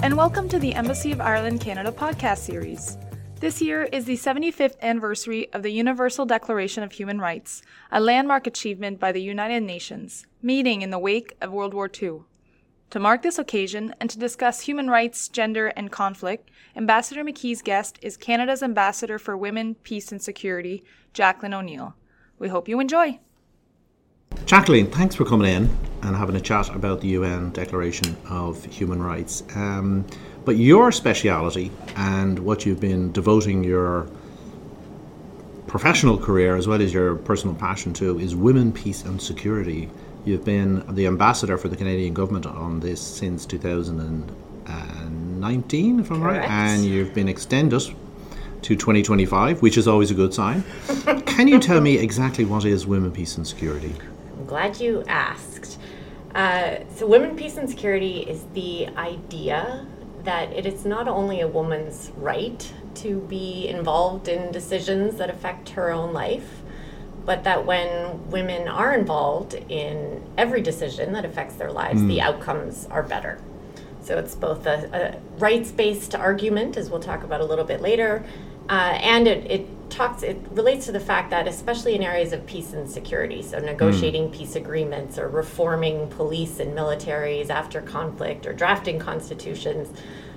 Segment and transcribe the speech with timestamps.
[0.00, 2.96] and welcome to the Embassy of Ireland Canada podcast series.
[3.40, 8.46] This year is the 75th anniversary of the Universal Declaration of Human Rights, a landmark
[8.46, 12.20] achievement by the United Nations, meeting in the wake of World War II.
[12.90, 17.98] To mark this occasion and to discuss human rights, gender, and conflict, Ambassador McKee's guest
[18.00, 21.96] is Canada's Ambassador for Women, Peace and Security, Jacqueline O'Neill.
[22.38, 23.18] We hope you enjoy.
[24.48, 25.68] Jacqueline, thanks for coming in
[26.00, 29.42] and having a chat about the UN Declaration of Human Rights.
[29.54, 30.06] Um,
[30.46, 34.08] but your speciality and what you've been devoting your
[35.66, 39.90] professional career as well as your personal passion to is women, peace, and security.
[40.24, 46.48] You've been the ambassador for the Canadian government on this since 2019, if I'm Correct.
[46.48, 47.82] right, and you've been extended
[48.62, 50.64] to 2025, which is always a good sign.
[51.26, 53.94] Can you tell me exactly what is women, peace, and security?
[54.38, 55.78] I'm glad you asked.
[56.32, 59.84] Uh, so, women, peace, and security is the idea
[60.22, 65.70] that it is not only a woman's right to be involved in decisions that affect
[65.70, 66.62] her own life,
[67.24, 72.86] but that when women are involved in every decision that affects their lives, the outcomes
[72.90, 73.40] are better.
[74.00, 78.24] So it's both a, a rights-based argument, as we'll talk about a little bit later,
[78.68, 80.22] uh, and it, it talks.
[80.22, 84.30] It relates to the fact that, especially in areas of peace and security, so negotiating
[84.30, 89.88] peace agreements or reforming police and militaries after conflict or drafting constitutions,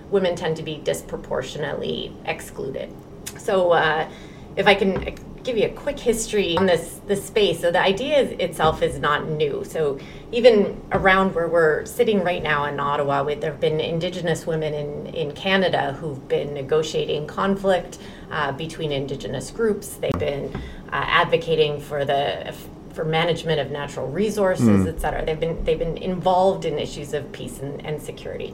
[0.09, 2.93] women tend to be disproportionately excluded.
[3.37, 4.09] So, uh,
[4.55, 8.19] if I can give you a quick history on this this space, so the idea
[8.19, 9.63] is- itself is not new.
[9.65, 9.97] So
[10.31, 14.73] even around where we're sitting right now in Ottawa, with, there have been Indigenous women
[14.73, 17.97] in in Canada who've been negotiating conflict
[18.31, 19.95] uh, between Indigenous groups.
[19.95, 20.51] They've been
[20.91, 22.53] uh, advocating for the
[22.93, 25.25] for management of natural resources, et cetera.
[25.25, 28.53] They've been they've been involved in issues of peace and, and security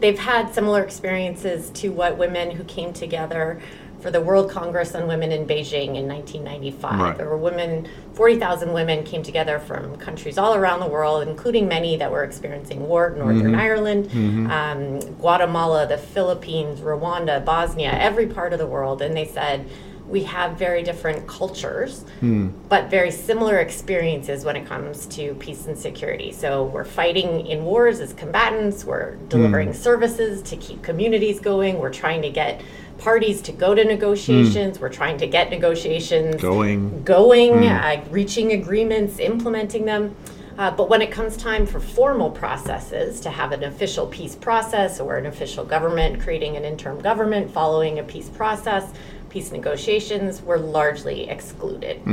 [0.00, 3.60] they've had similar experiences to what women who came together
[4.00, 7.00] for the World Congress on Women in Beijing in 1995.
[7.00, 7.16] Right.
[7.16, 11.96] There were women, 40,000 women came together from countries all around the world, including many
[11.96, 13.60] that were experiencing war, Northern mm-hmm.
[13.60, 14.50] Ireland, mm-hmm.
[14.50, 19.02] um, Guatemala, the Philippines, Rwanda, Bosnia, every part of the world.
[19.02, 19.68] And they said,
[20.10, 22.48] we have very different cultures, hmm.
[22.68, 26.32] but very similar experiences when it comes to peace and security.
[26.32, 29.28] So we're fighting in wars as combatants, we're hmm.
[29.28, 32.60] delivering services to keep communities going, we're trying to get
[33.00, 37.02] parties to go to negotiations, we're trying to get negotiations Going.
[37.02, 40.14] going, uh, reaching agreements, implementing them.
[40.58, 45.00] Uh, but when it comes time for formal processes, to have an official peace process
[45.00, 48.92] or an official government creating an interim government following a peace process,
[49.30, 52.04] peace negotiations were largely excluded.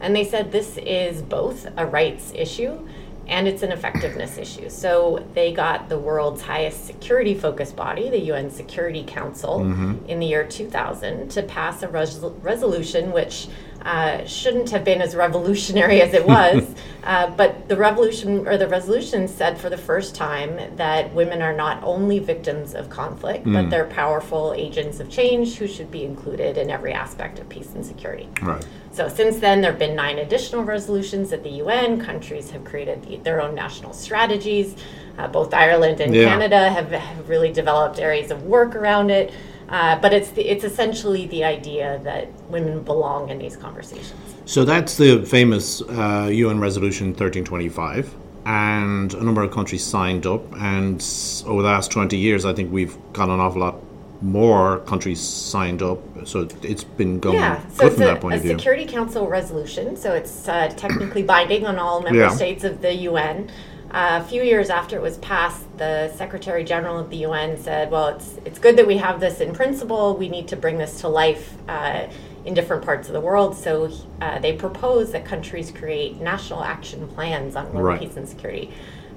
[0.00, 2.86] And they said this is both a rights issue
[3.26, 4.68] and it's an effectiveness issue.
[4.68, 10.06] So they got the world's highest security focused body, the UN Security Council, mm-hmm.
[10.06, 13.48] in the year 2000 to pass a res- resolution which
[13.86, 16.66] uh, shouldn't have been as revolutionary as it was.
[17.04, 21.52] uh, but the revolution or the resolution said for the first time that women are
[21.52, 26.58] not only victims of conflict, but they're powerful agents of change who should be included
[26.58, 28.28] in every aspect of peace and security.
[28.42, 28.66] Right.
[28.90, 32.00] So since then, there have been nine additional resolutions at the UN.
[32.00, 34.74] Countries have created the, their own national strategies.
[35.16, 36.30] Uh, both Ireland and Yeah.
[36.30, 39.32] Canada have, have really developed areas of work around it.
[39.68, 44.14] Uh, but it's the, it's essentially the idea that women belong in these conversations.
[44.44, 50.40] So that's the famous uh, UN Resolution 1325, and a number of countries signed up.
[50.54, 51.04] And
[51.46, 53.76] over the last 20 years, I think we've got an awful lot
[54.22, 55.98] more countries signed up.
[56.24, 58.52] So it's been going Yeah, so good from a, that point a of view.
[58.52, 62.30] Security Council resolution, so it's uh, technically binding on all member Yeah.
[62.30, 63.50] states of the UN.
[63.90, 67.90] Uh, a few years after it was passed, the Secretary General of the UN said,
[67.90, 70.16] "Well, it's it's good that we have this in principle.
[70.16, 72.06] We need to bring this to life uh,
[72.44, 73.90] in different parts of the world." So
[74.20, 78.00] uh, they proposed that countries create national action plans on Right.
[78.00, 78.70] peace, and security.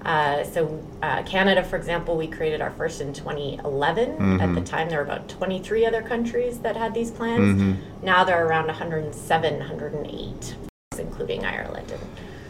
[0.06, 4.12] Uh, so uh, Canada, for example, we created our first in 2011.
[4.12, 4.40] Mm-hmm.
[4.40, 7.62] At the time, there were about 23 other countries that had these plans.
[7.62, 8.06] Mm-hmm.
[8.06, 10.56] Now there are around 107, 108,
[10.98, 11.92] including Ireland.
[11.92, 12.02] And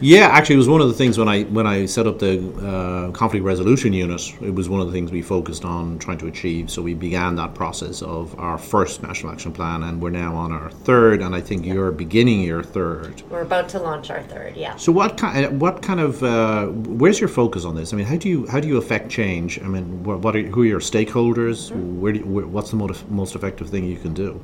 [0.02, 2.38] Yeah, actually, it was one of the things when I when I set up the
[2.66, 4.34] uh, conflict resolution unit.
[4.40, 6.70] It was one of the things we focused on trying to achieve.
[6.70, 10.52] So we began that process of our first national action plan, and we're now on
[10.52, 11.20] our third.
[11.20, 13.22] And I think you're beginning your third.
[13.28, 14.56] we're about to launch our third.
[14.56, 14.74] Yeah.
[14.76, 15.60] So what kind?
[15.60, 16.22] What kind of?
[16.22, 17.92] Uh, where's your focus on this?
[17.92, 19.60] I mean, how do you how do you affect change?
[19.60, 21.70] I mean, what, what are who are your stakeholders?
[21.72, 24.42] Where, do you, where what's the most most effective thing you can do?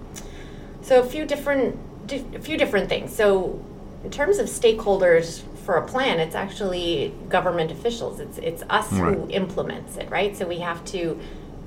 [0.83, 1.79] So a few different,
[2.13, 3.13] a few different things.
[3.13, 3.59] So
[4.07, 8.21] in terms of stakeholders, for a plan, it's actually government officials.
[8.21, 9.17] It's it's us Right.
[9.17, 10.37] who implements it, right?
[10.37, 11.19] So we have to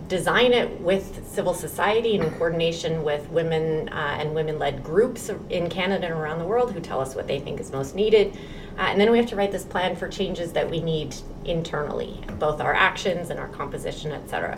[0.08, 5.70] design it with civil society and in coordination with women uh, and women-led groups in
[5.70, 8.34] Canada and around the world who tell us what they think is most needed.
[8.78, 11.14] Uh, and then we have to write this plan for changes that we need
[11.44, 14.58] internally, both our actions and our composition, et cetera.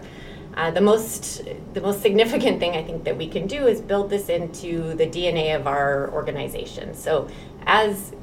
[0.54, 1.44] Uh, the most
[1.74, 5.08] the most significant thing I think that we can do is build this into the
[5.08, 6.94] DNA of our organization.
[6.94, 7.30] So
[7.66, 8.14] as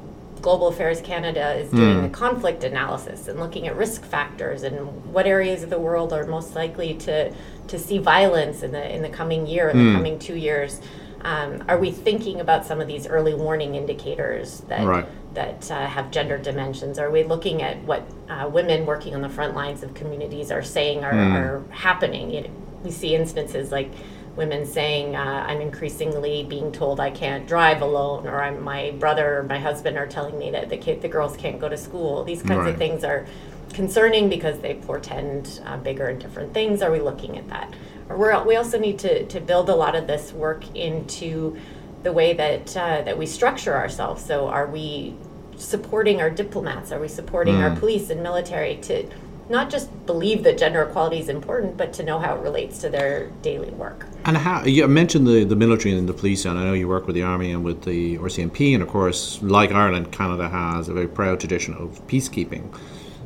[0.41, 5.25] Global Affairs Canada is doing the conflict analysis and looking at risk factors and what
[5.25, 7.33] areas of the world are most likely to
[7.67, 10.81] to see violence in the in the coming year, in the coming two years.
[11.21, 15.05] Um, are we thinking about some of these early warning indicators that Right.
[15.33, 16.97] that uh, have gender dimensions?
[16.97, 20.63] Are we looking at what uh, women working on the front lines of communities are
[20.63, 22.31] saying are, are happening?
[22.31, 22.49] You know,
[22.83, 23.91] we see instances like
[24.37, 29.39] women saying, uh, "I'm increasingly being told I can't drive alone," or "I'm my brother
[29.39, 32.23] or my husband are telling me that the kid, the girls can't go to school."
[32.23, 32.69] These kinds Right.
[32.73, 33.25] of things are
[33.73, 36.81] concerning because they portend uh, bigger and different things.
[36.81, 37.73] Are we looking at that?
[38.09, 41.57] We're, we also need to, to build a lot of this work into
[42.03, 44.25] the way that uh, that we structure ourselves.
[44.25, 45.15] So, are we
[45.57, 46.91] supporting our diplomats?
[46.91, 49.09] Are we supporting our police and military to
[49.49, 52.89] not just believe that gender equality is important, but to know how it relates to
[52.89, 54.05] their daily work?
[54.25, 57.07] And how you mentioned the, the military and the police, and I know you work
[57.07, 60.93] with the army and with the RCMP, and of course, like Ireland, Canada has a
[60.93, 62.73] very proud tradition of peacekeeping.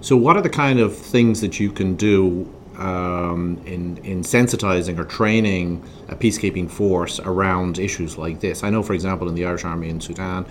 [0.01, 4.97] So, what are the kind of things that you can do um, in in sensitizing
[4.99, 8.63] or training a peacekeeping force around issues like this?
[8.63, 10.45] I know, for example, in the Irish Army in Sudan,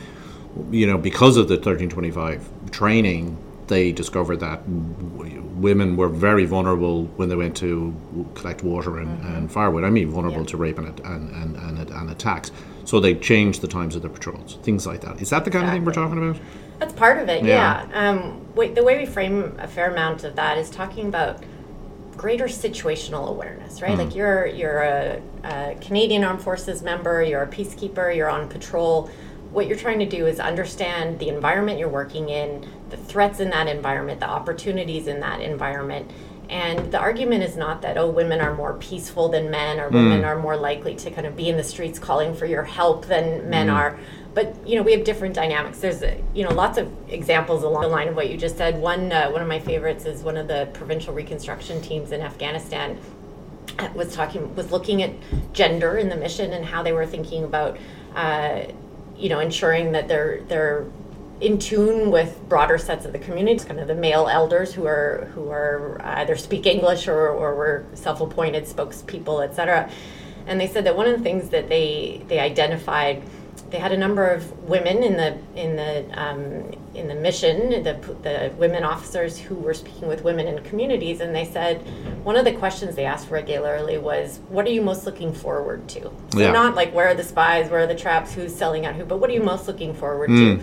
[0.71, 3.37] you know, because of the 1325 training,
[3.69, 4.63] they discovered that
[5.17, 9.85] w- women were very vulnerable when they went to w- collect water and, and firewood.
[9.85, 10.47] I mean, vulnerable Yeah.
[10.47, 12.51] to rape and, and, and, and, and attacks.
[12.85, 15.23] So they changed the times of their patrols, things like that.
[15.23, 16.41] Is that the kind of thing we're talking about?
[16.81, 17.87] That's part of it, Yeah.
[17.89, 18.11] yeah.
[18.11, 21.39] Um, the way we frame a fair amount of that is talking about
[22.17, 23.93] greater situational awareness, right?
[23.93, 24.01] Hmm.
[24.01, 29.11] Like you're you're a, a Canadian Armed Forces member, you're a peacekeeper, you're on patrol.
[29.51, 33.51] What you're trying to do is understand the environment you're working in, the threats in
[33.51, 36.11] that environment, the opportunities in that environment.
[36.49, 39.97] And the argument is not that, oh, women are more peaceful than men, or hmm.
[39.97, 43.07] women are more likely to kind of be in the streets calling for your help
[43.07, 43.75] than men hmm.
[43.75, 43.99] are.
[44.35, 45.79] But you know, we have different dynamics.
[45.79, 48.79] There's uh, you know lots of examples along the line of what you just said.
[48.79, 52.99] One uh, one of my favorites is one of the provincial reconstruction teams in Afghanistan
[53.79, 55.13] uh, was talking was looking at
[55.53, 57.77] gender in the mission and how they were thinking about
[58.15, 58.63] uh,
[59.17, 60.87] you know ensuring that they're they're
[61.43, 64.87] in tune with broader sets of the community, it's kind of the male elders who
[64.87, 69.91] are who are either speak English or, or were self-appointed spokespeople, etc.
[70.47, 73.23] And they said that one of the things that they they identified,
[73.73, 77.95] they had a number of women in the in the um, in the mission, the
[78.23, 81.79] the women officers who were speaking with women in communities, and they said
[82.23, 86.03] one of the questions they asked regularly was, "What are you most looking forward to?"
[86.33, 86.53] So Yeah.
[86.53, 89.17] not like where are the spies, where are the traps, who's selling out who, but
[89.19, 90.61] what are you most looking forward to?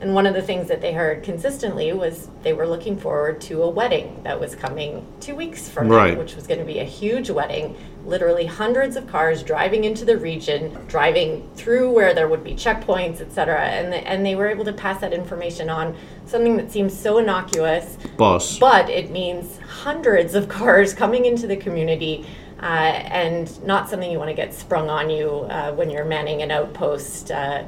[0.00, 3.62] And one of the things that they heard consistently was they were looking forward to
[3.64, 6.14] a wedding that was coming two weeks from Right.
[6.14, 7.74] now, which was going to be a huge wedding.
[8.08, 13.20] Literally hundreds of cars driving into the region, driving through where there would be checkpoints,
[13.20, 13.60] et cetera.
[13.60, 17.18] And, the, and they were able to pass that information on, something that seems so
[17.18, 22.26] innocuous, But, but it means hundreds of cars coming into the community
[22.62, 26.40] uh, and not something you want to get sprung on you uh, when you're manning
[26.42, 27.62] an outpost uh,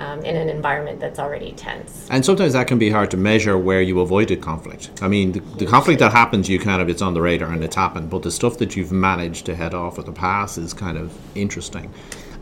[0.00, 2.06] um, in an environment that's already tense.
[2.10, 4.90] and sometimes that can be hard to measure where you avoided conflict.
[5.02, 7.62] I mean, the, the conflict that happens, you kind of, it's on the radar and
[7.62, 10.72] it's happened, but the stuff that you've managed to head off at the pass is
[10.72, 11.92] kind of interesting.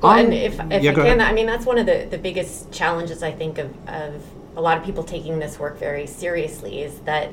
[0.00, 1.21] Well, On- and if, if Yeah, I can.
[1.21, 4.25] I mean, that's one of the, the biggest challenges I think of, of
[4.57, 7.33] a lot of people taking this work very seriously is that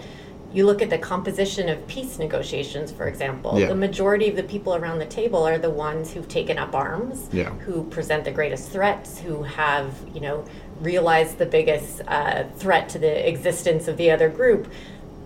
[0.55, 3.59] you look at the composition of peace negotiations, for example.
[3.59, 3.67] Yeah.
[3.67, 7.27] The majority of the people around the table are the ones who've taken up arms,
[7.33, 7.49] Yeah.
[7.65, 10.45] who present the greatest threats, who have, you know,
[10.79, 14.71] realized the biggest uh, threat to the existence of the other group.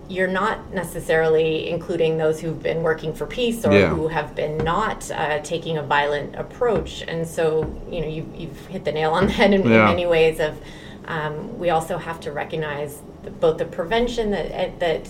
[0.08, 3.90] You're not necessarily including those who've been working for peace or Yeah.
[3.90, 7.04] who have been not uh, taking a violent approach.
[7.06, 10.06] And so, you know, you've, you've hit the nail on the head in, in many
[10.06, 10.40] ways.
[10.40, 10.60] Of
[11.06, 15.08] um, we also have to recognize the, both the prevention that that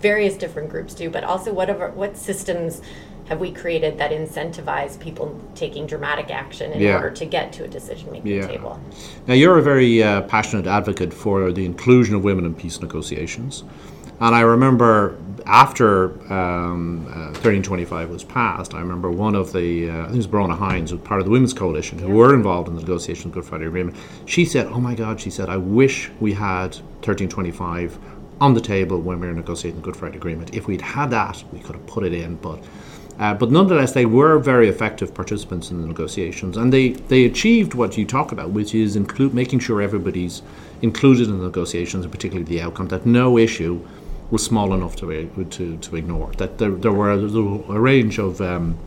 [0.00, 2.82] various different groups do, but also whatever what systems
[3.26, 6.96] have we created that incentivize people taking dramatic action in Yeah.
[6.96, 8.46] order to get to a decision making Yeah.
[8.46, 8.80] table.
[9.26, 13.62] Now, you're a very uh, passionate advocate for the inclusion of women in peace negotiations.
[14.20, 19.92] And I remember after um, uh, 1325 was passed, I remember one of the, uh,
[19.92, 22.34] I think it was Bronagh Hinds, who was part of the Women's Coalition, who were
[22.34, 23.96] involved in the negotiation of the Good Friday Agreement.
[24.26, 27.98] She said, Oh my God, she said, I wish we had 1325
[28.40, 30.54] on the table when we were negotiating the Good Friday Agreement.
[30.54, 32.62] If we'd had that, we could have put it in, but.
[33.18, 37.74] Uh, but nonetheless, they were very effective participants in the negotiations, and they, they achieved
[37.74, 40.42] what you talk about, which is include, making sure everybody's
[40.80, 43.86] included in the negotiations, and particularly the outcome, that no issue
[44.32, 45.06] was small enough to
[45.50, 46.32] to, to ignore.
[46.38, 48.78] That there, there were a range of um,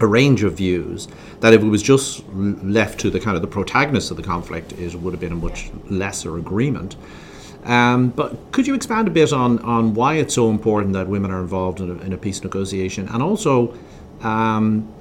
[0.00, 1.08] a range of views
[1.40, 4.72] that if it was just left to the kind of the protagonists of the conflict,
[4.72, 6.96] it would have been a much lesser agreement.
[7.64, 11.30] Um, but could you expand a bit on, on why it's so important that women
[11.30, 13.74] are involved in a, in a peace negotiation, and also
[14.20, 14.92] um,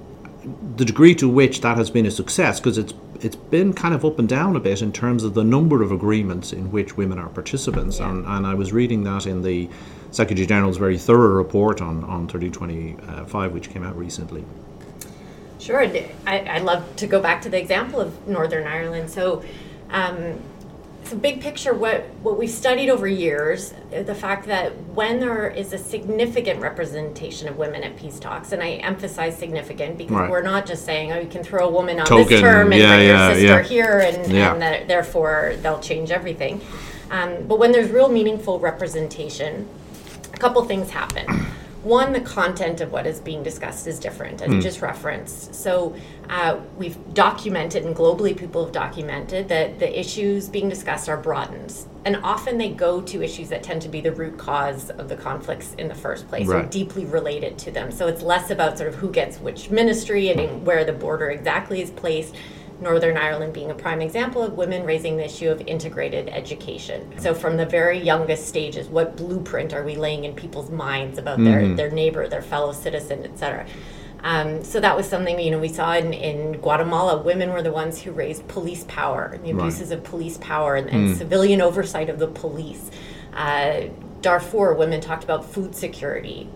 [0.78, 2.62] the degree to which that has been a success?
[2.62, 5.44] Because it's it's been kind of up and down a bit in terms of the
[5.44, 8.00] number of agreements in which women are participants.
[8.00, 8.10] Yeah.
[8.10, 9.70] And, and I was reading that in the
[10.12, 14.44] Secretary General's very thorough report on, on 3025, which came out recently.
[15.60, 15.82] Sure.
[16.28, 19.10] I, would love to go back to the example of Northern Ireland.
[19.10, 19.44] So,
[19.90, 20.40] um,
[21.06, 25.74] so big picture what what we've studied over years the fact that when there is
[25.74, 30.30] a significant representation of women at peace talks and i emphasize significant because right.
[30.30, 32.82] we're not just saying oh you can throw a woman on Token, this term and
[32.82, 33.64] yeah, bring yeah, your sister yeah.
[33.64, 36.62] here and, and that, therefore they'll change everything
[37.12, 39.68] um, but when there's real meaningful representation
[40.34, 41.26] a couple things happen
[41.84, 44.52] one, the content of what is being discussed is different, as mm.
[44.52, 44.62] you hmm.
[44.62, 45.54] just referenced.
[45.54, 45.96] So
[46.30, 51.74] uh, we've documented, and globally people have documented, that the issues being discussed are broadened.
[52.06, 55.16] And often they go to issues that tend to be the root cause of the
[55.16, 56.66] conflicts in the first place, right.
[56.66, 57.92] or deeply related to them.
[57.92, 61.82] So it's less about sort of who gets which ministry and where the border exactly
[61.82, 62.36] is placed
[62.82, 67.14] Northern Ireland being a prime example of women raising the issue of integrated education.
[67.20, 71.40] So, from the very youngest stages, what blueprint are we laying in people's minds about
[71.40, 71.76] mm-hmm.
[71.76, 73.66] their, their neighbor, their fellow citizen, et cetera?
[74.24, 77.22] Um, so that was something you know we saw in, in Guatemala.
[77.22, 79.98] Women were the ones who raised police power, the abuses right.
[79.98, 81.18] of police power, and, and mm.
[81.18, 82.90] civilian oversight of the police.
[83.34, 83.84] Uh,
[84.22, 86.48] Darfur, women talked about food security,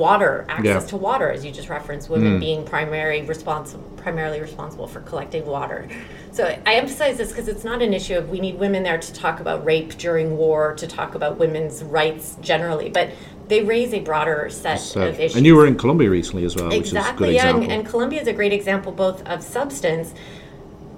[0.00, 0.88] water, access yeah.
[0.88, 2.40] to water, as you just referenced, women mm.
[2.40, 5.86] being primary responsible, primarily responsible for collecting water.
[6.32, 9.12] So I emphasize this because it's not an issue of we need women there to
[9.12, 13.10] talk about rape during war, to talk about women's rights generally, but
[13.48, 15.08] they raise a broader set, set.
[15.08, 15.36] of issues.
[15.36, 18.32] And you were in Colombia recently as well, exactly, yeah, and, and, Colombia is a
[18.32, 20.14] great example both of substance.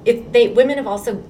[0.04, 1.22] If they women have also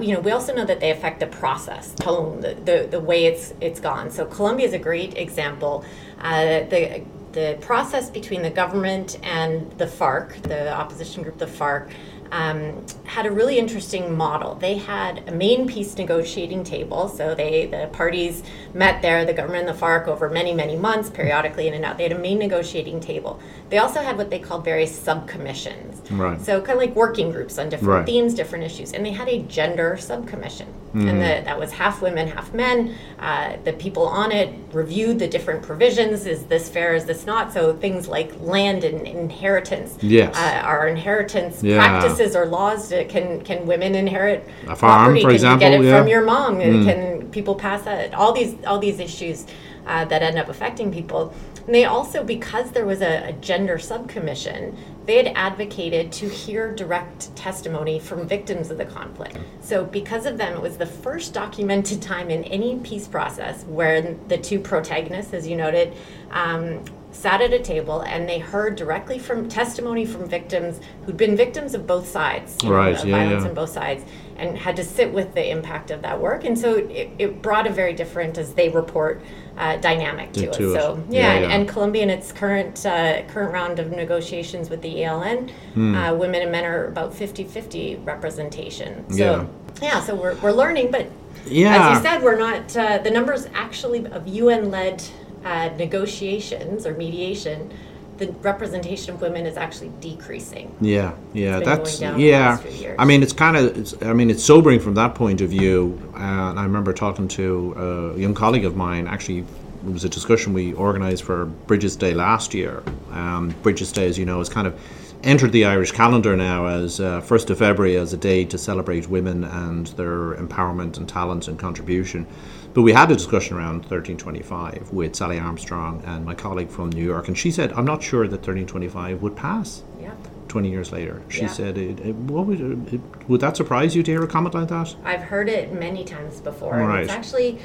[0.00, 3.26] you know, we also know that they affect the process, tone, the, the, the way
[3.26, 4.10] it's it's gone.
[4.10, 5.84] So Colombia is a great example.
[6.20, 7.02] Uh, the
[7.36, 11.90] the process between the government and the FARC, the opposition group, the FARC,
[12.32, 14.54] um, had a really interesting model.
[14.56, 18.42] They had a main peace negotiating table, so they the parties
[18.74, 21.96] met there, the government and the FARC over many many months, periodically in and out.
[21.98, 23.40] They had a main negotiating table.
[23.68, 26.40] They also had what they called various subcommissions, right.
[26.40, 28.06] so kind of like working groups on different right.
[28.06, 31.08] themes, different issues, and they had a gender subcommission, mm-hmm.
[31.08, 32.94] and the, that was half women, half men.
[33.18, 36.26] Uh, the people on it reviewed the different provisions.
[36.26, 36.94] Is this fair?
[36.94, 37.52] Is this not?
[37.52, 40.36] So things like land and inheritance, yes.
[40.36, 41.78] uh, our inheritance yeah.
[41.78, 45.20] practices or laws can can women inherit a farm, property?
[45.20, 45.68] for can example?
[45.68, 45.98] you get it yeah.
[45.98, 46.56] from your mom?
[46.56, 46.84] Mm.
[46.84, 48.14] Can people pass that?
[48.14, 49.46] All these all these issues
[49.86, 51.32] uh, that end up affecting people.
[51.66, 56.74] And they also, because there was a, a gender subcommission, they had advocated to hear
[56.74, 59.38] direct testimony from victims of the conflict.
[59.60, 64.16] So, because of them, it was the first documented time in any peace process where
[64.28, 65.94] the two protagonists, as you noted,
[66.30, 66.84] um,
[67.16, 71.74] sat at a table and they heard directly from testimony from victims who'd been victims
[71.74, 72.94] of both sides, right?
[72.96, 73.48] Know, yeah, violence yeah.
[73.48, 74.04] on both sides,
[74.36, 76.44] and had to sit with the impact of that work.
[76.44, 79.22] And so it, it brought a very different, as they report,
[79.56, 80.80] uh, dynamic to, to it.
[80.80, 84.82] So yeah, yeah, and, and Colombia in its current uh, current round of negotiations with
[84.82, 85.94] the ELN, hmm.
[85.94, 89.08] uh, women and men are about 50-50 representation.
[89.10, 89.46] So yeah,
[89.82, 91.10] yeah so we're, we're learning, but
[91.46, 91.90] yeah.
[91.90, 95.02] as you said, we're not uh, the numbers actually of UN led
[95.46, 97.72] uh, negotiations or mediation,
[98.18, 100.74] the representation of women is actually decreasing.
[100.80, 102.58] Yeah, yeah, that's yeah.
[102.98, 106.00] I mean, it's kind of, I mean, it's sobering from that point of view.
[106.14, 109.06] Uh, I remember talking to a young colleague of mine.
[109.06, 109.40] Actually,
[109.86, 112.82] it was a discussion we organised for Brigid's Day last year.
[113.12, 114.80] Um, Brigid's Day, as you know, is kind of
[115.26, 119.08] entered the Irish calendar now as uh, 1st of February as a day to celebrate
[119.08, 122.26] women and their empowerment and talent and contribution.
[122.72, 127.04] But we had a discussion around 1325 with Sally Armstrong and my colleague from New
[127.04, 129.82] York, and she said, I'm not sure that 1325 would pass.
[130.00, 130.14] Yeah.
[130.48, 131.20] 20 years later.
[131.28, 131.48] She yeah.
[131.48, 132.60] said, it, it, what would,
[132.92, 134.94] it, would that surprise you to hear a comment like that?
[135.04, 136.78] I've heard it many times before.
[136.78, 137.02] Right.
[137.02, 137.58] It's actually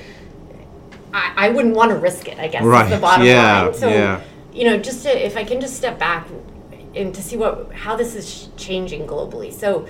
[1.13, 2.39] I, I wouldn't want to risk it.
[2.39, 2.89] I guess Right.
[2.89, 3.73] the bottom Yeah, line.
[3.73, 4.21] So yeah.
[4.53, 6.27] you know, just to, if I can just step back
[6.95, 9.51] and to see what how this is changing globally.
[9.53, 9.87] So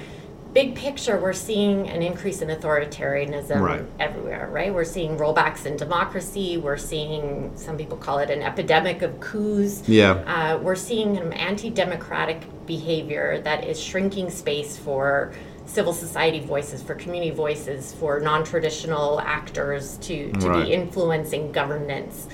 [0.54, 3.86] big picture, we're seeing an increase in authoritarianism Right.
[4.02, 4.74] everywhere, right?
[4.74, 6.58] We're seeing rollbacks in democracy.
[6.58, 9.82] We're seeing some people call it an epidemic of coups.
[9.88, 10.12] Yeah.
[10.28, 15.32] Uh, we're seeing an anti-democratic behavior that is shrinking space for
[15.66, 20.66] civil society voices, for community voices, for non-traditional actors to, to Right.
[20.66, 22.28] be influencing governance.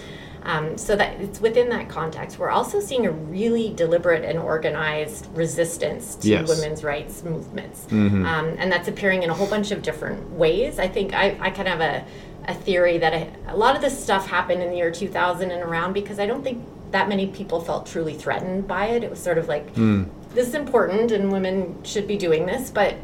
[0.43, 2.39] Um, so that it's within that context.
[2.39, 6.47] We're also seeing a really deliberate and organized resistance to Yes.
[6.47, 8.25] women's rights movements, um,
[8.57, 10.79] and that's appearing in a whole bunch of different ways.
[10.79, 12.05] I think I, I kind of have a,
[12.47, 15.61] a theory that a, a lot of this stuff happened in the year 2000 and
[15.63, 19.03] around because I don't think that many people felt truly threatened by it.
[19.03, 22.95] It was sort of like this is important and women should be doing this, but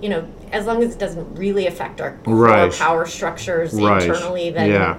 [0.00, 2.72] you know, as long as it doesn't really affect our Right.
[2.72, 4.02] power structures Right.
[4.02, 4.98] internally, then Yeah.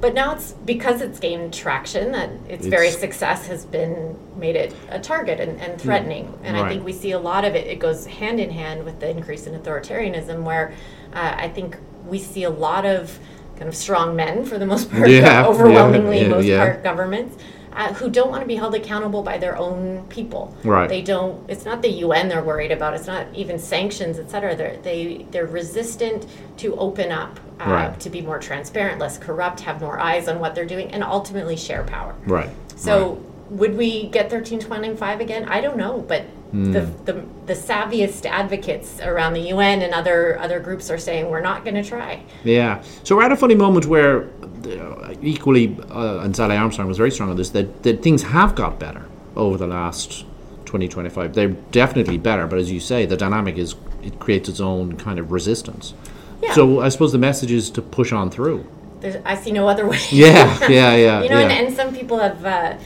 [0.00, 4.74] But now it's because it's gained traction that its, very success has been made it
[4.88, 6.38] a target and, and threatening.
[6.42, 7.66] And I think we see a lot of it.
[7.66, 10.72] It goes hand in hand with the increase in authoritarianism, where
[11.12, 11.76] uh, I think
[12.06, 13.18] we see a lot of
[13.56, 16.64] kind of strong men, for the most part, Yeah, overwhelmingly yeah, most yeah.
[16.64, 17.36] part governments.
[17.72, 20.56] Uh, who don't want to be held accountable by their own people?
[20.64, 20.88] Right.
[20.88, 21.48] They don't.
[21.48, 22.94] It's not the UN they're worried about.
[22.94, 24.56] It's not even sanctions, et cetera.
[24.56, 26.26] They're they they're resistant
[26.56, 28.00] to open up uh, Right.
[28.00, 31.56] to be more transparent, less corrupt, have more eyes on what they're doing, and ultimately
[31.56, 32.14] share power.
[32.26, 32.50] Right.
[32.76, 35.48] So would we get 1325 again?
[35.48, 36.72] I don't know, but Hmm.
[36.72, 41.40] the, the the savviest advocates around the UN and other other groups are saying we're
[41.40, 42.22] not going to try.
[42.42, 42.82] Yeah.
[43.04, 44.24] So we're at a funny moment where,
[44.66, 48.56] uh, equally, uh, and Sally Armstrong was very strong on this, that, that things have
[48.56, 49.02] got better
[49.36, 50.24] over the last
[50.64, 51.34] 20, 25.
[51.34, 55.20] They're definitely better, but as you say, the dynamic is, it creates its own kind
[55.20, 55.94] of resistance.
[56.42, 56.54] Yeah.
[56.54, 58.66] So I suppose the message is to push on through.
[59.00, 59.98] There's, I see no other way.
[60.10, 61.22] Yeah, yeah, yeah.
[61.22, 61.48] you know, yeah.
[61.48, 62.76] and, and some people have uh,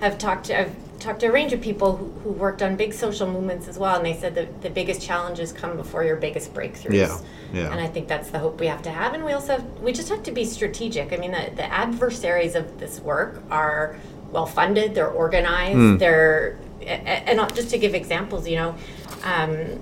[0.00, 2.92] have talked to I've talked to a range of people who, who worked on big
[2.92, 6.52] social movements as well, and they said that the biggest challenges come before your biggest
[6.52, 6.92] breakthroughs.
[6.92, 7.18] Yeah,
[7.52, 7.70] yeah.
[7.70, 9.92] And I think that's the hope we have to have, and we also have, we
[9.92, 11.12] just have to be strategic.
[11.12, 13.96] I mean, the, the adversaries of this work are
[14.32, 15.96] well funded, they're organized, Hmm.
[15.98, 18.74] they're and not- just to give examples, you know.
[19.22, 19.78] Um,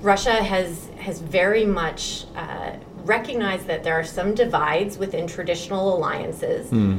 [0.00, 2.72] Russia has has very much uh,
[3.04, 6.98] recognized that there are some divides within traditional alliances Hmm.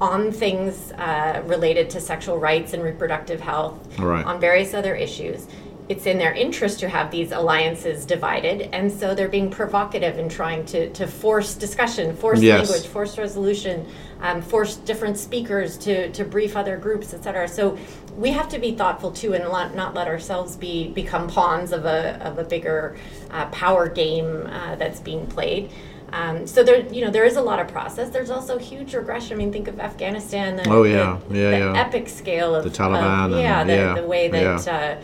[0.00, 4.24] on things uh, related to sexual rights and reproductive health, Right.
[4.24, 5.46] on various other issues.
[5.88, 10.28] It's in their interest to have these alliances divided, and so they're being provocative in
[10.28, 12.68] trying to, to force discussion, force Yes.
[12.70, 13.84] language, force resolution,
[14.22, 17.48] um, force different speakers to, to brief other groups, etc.
[17.48, 17.76] So
[18.16, 21.84] we have to be thoughtful too, and not, not let ourselves be become pawns of
[21.84, 22.96] a of a bigger
[23.30, 25.70] uh, power game uh, that's being played.
[26.12, 28.10] Um, so there, you know, there is a lot of process.
[28.10, 29.32] There's also huge regression.
[29.32, 30.56] I mean, think of Afghanistan.
[30.56, 31.18] The, Oh, yeah.
[31.30, 31.80] the, Yeah, the yeah.
[31.80, 34.72] epic scale of The Taliban of- and- yeah, the, yeah, the way that yeah.
[34.98, 35.02] uh,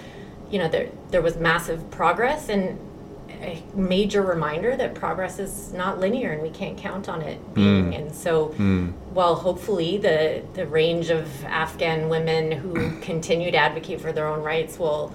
[0.50, 2.78] you know there there was massive progress and
[3.40, 7.94] a major reminder that progress is not linear and we can't count on it being.
[7.94, 8.48] And so,
[9.12, 14.42] while hopefully the the range of Afghan women who continue to advocate for their own
[14.42, 15.12] rights will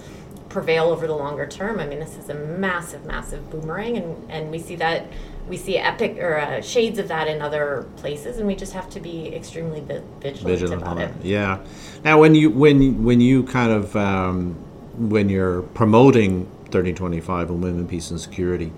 [0.48, 1.80] prevail over the longer term.
[1.80, 5.06] I mean, this is a massive, massive boomerang, and and we see that.
[5.46, 8.88] We see epic or uh, shades of that in other places, and we just have
[8.90, 11.10] to be extremely vi- vigilant, vigilant about on it.
[11.20, 11.26] it.
[11.26, 11.58] Yeah.
[12.02, 14.54] Now, when you when when you kind of um,
[14.96, 18.72] when you're promoting 1325 on women, peace, and security,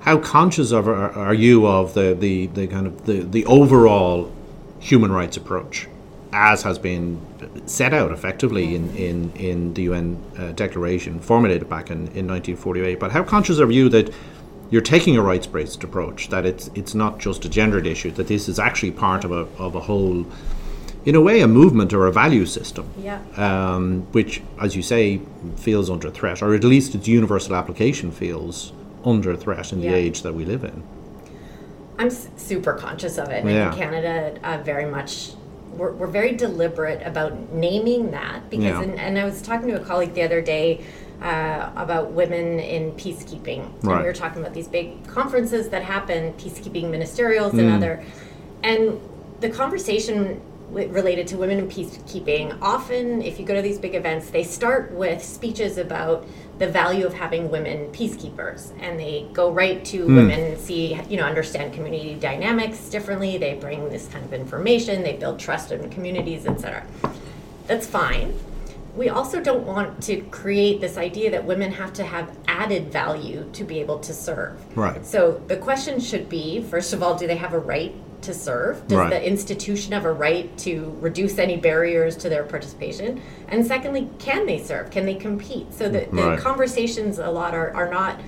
[0.00, 4.32] how conscious of are, are you of the, the, the kind of the, the overall
[4.80, 5.86] human rights approach,
[6.32, 7.20] as has been
[7.66, 12.98] set out effectively in in, in the UN uh, Declaration formulated back in, in 1948?
[12.98, 14.12] But how conscious are you that
[14.70, 18.48] you're taking a rights-based approach, that it's it's not just a gendered issue, that this
[18.48, 20.26] is actually part of a of a whole
[21.04, 23.18] in a way, a movement or a value system, Yeah.
[23.36, 25.20] um, which, as you say,
[25.56, 28.72] feels under threat, or at least its universal application feels
[29.04, 29.90] under threat in Yeah.
[29.92, 30.82] the age that we live in.
[31.98, 33.44] I'm s- super conscious of it.
[33.44, 33.72] Yeah.
[33.72, 35.32] in Canada, uh, very much,
[35.76, 38.82] we're, we're very deliberate about naming that because, Yeah.
[38.82, 40.80] and, and I was talking to a colleague the other day
[41.20, 43.60] uh, about women in peacekeeping.
[43.82, 47.58] And we were talking about these big conferences that happen, peacekeeping ministerials Mm.
[47.60, 48.02] and other.
[48.64, 48.98] And
[49.40, 50.40] the conversation
[50.72, 54.90] related to women in peacekeeping, often if you go to these big events, they start
[54.92, 56.26] with speeches about
[56.58, 58.72] the value of having women peacekeepers.
[58.80, 60.16] And they go right to hmm.
[60.16, 63.38] women see you know understand community dynamics differently.
[63.38, 65.02] They bring this kind of information.
[65.02, 66.84] They build trust in communities etc
[67.66, 68.38] that's fine.
[68.94, 73.48] We also don't want to create this idea that women have to have added value
[73.54, 74.60] to be able to serve.
[74.76, 75.04] Right.
[75.06, 78.86] So the question should be first of all, do they have a right to serve?
[78.88, 79.10] Does Right.
[79.10, 83.20] the institution have a right to reduce any barriers to their participation?
[83.48, 84.90] And secondly, can they serve?
[84.90, 85.72] Can they compete?
[85.74, 86.38] So the, the Right.
[86.38, 88.20] conversations a lot are, are not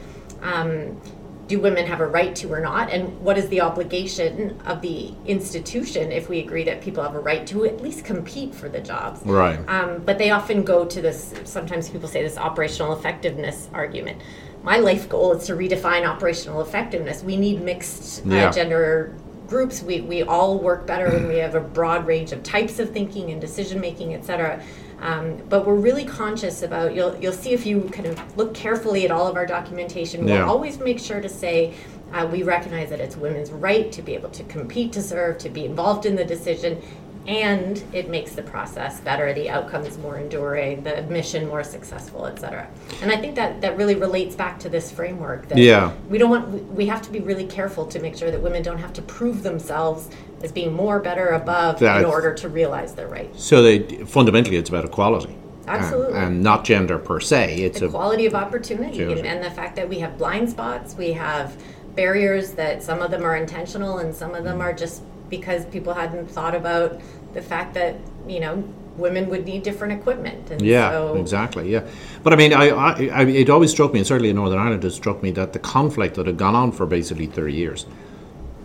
[0.43, 1.01] um,
[1.47, 2.91] do women have a right to or not?
[2.91, 7.21] And what is the obligation of the institution if we agree that people have a
[7.21, 9.21] right to at least compete for the jobs?
[9.25, 9.59] Right.
[9.69, 14.23] Um, but they often go to this, sometimes people say this operational effectiveness argument.
[14.63, 17.23] My life goal is to redefine operational effectiveness.
[17.23, 18.51] We need mixed uh, Yeah.
[18.51, 19.15] gender
[19.47, 19.83] groups.
[19.83, 23.31] We, we all work better when we have a broad range of types of thinking
[23.31, 24.63] and decision making, et cetera.
[25.01, 29.05] Um, but we're really conscious about you'll you'll see if you kind of look carefully
[29.05, 30.25] at all of our documentation.
[30.25, 31.75] We'll always make sure to say
[32.13, 35.49] uh, we recognize that it's women's right to be able to compete to serve, to
[35.51, 36.81] be involved in the decision,
[37.27, 42.39] and it makes the process better, the outcomes more enduring, the mission more successful, et
[42.39, 42.69] cetera.
[43.01, 45.49] And I think that that really relates back to this framework.
[45.49, 45.93] That Yeah.
[46.11, 48.79] we don't want we- have to be really careful to make sure that women don't
[48.79, 50.09] have to prove themselves
[50.43, 53.43] as being more, better, above in order to realize their rights.
[53.43, 55.35] So they fundamentally, it's about equality.
[55.67, 56.19] And- Absolutely.
[56.19, 57.55] And, not gender per se.
[57.57, 59.29] It's a equality of opportunity and, Opportunity.
[59.29, 61.57] and the fact that we have blind spots we have
[61.97, 65.95] barriers that some of them are intentional and some of them are just because people
[65.95, 67.01] hadn't thought about
[67.33, 68.63] the fact that you know
[68.97, 71.71] women would need different equipment and Yeah, so exactly.
[71.71, 71.87] Yeah,
[72.23, 74.85] but I mean, I, I, I, it always struck me, and certainly in Northern Ireland,
[74.85, 77.87] it struck me that the conflict that had gone on for basically thirty years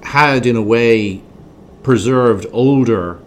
[0.04, 1.22] had, in a way,
[1.84, 3.20] preserved older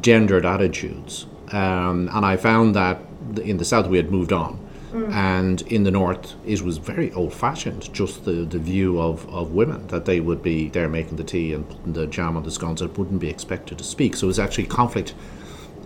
[0.00, 3.00] gendered attitudes, um, and I found that
[3.42, 4.60] in the south we had moved on.
[4.94, 5.12] Mm.
[5.12, 7.92] And in the north, it was very old-fashioned.
[7.92, 11.52] Just the, the view of, of women that they would be there making the tea
[11.52, 14.14] and putting the jam on the scones and wouldn't be expected to speak.
[14.14, 15.14] So it was actually conflict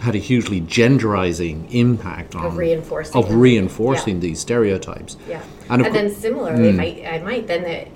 [0.01, 4.21] had a hugely genderizing impact on reinforcing of reinforcing Yeah.
[4.21, 5.17] these stereotypes.
[5.29, 7.89] yeah and, and, of then similarly if I, I might then that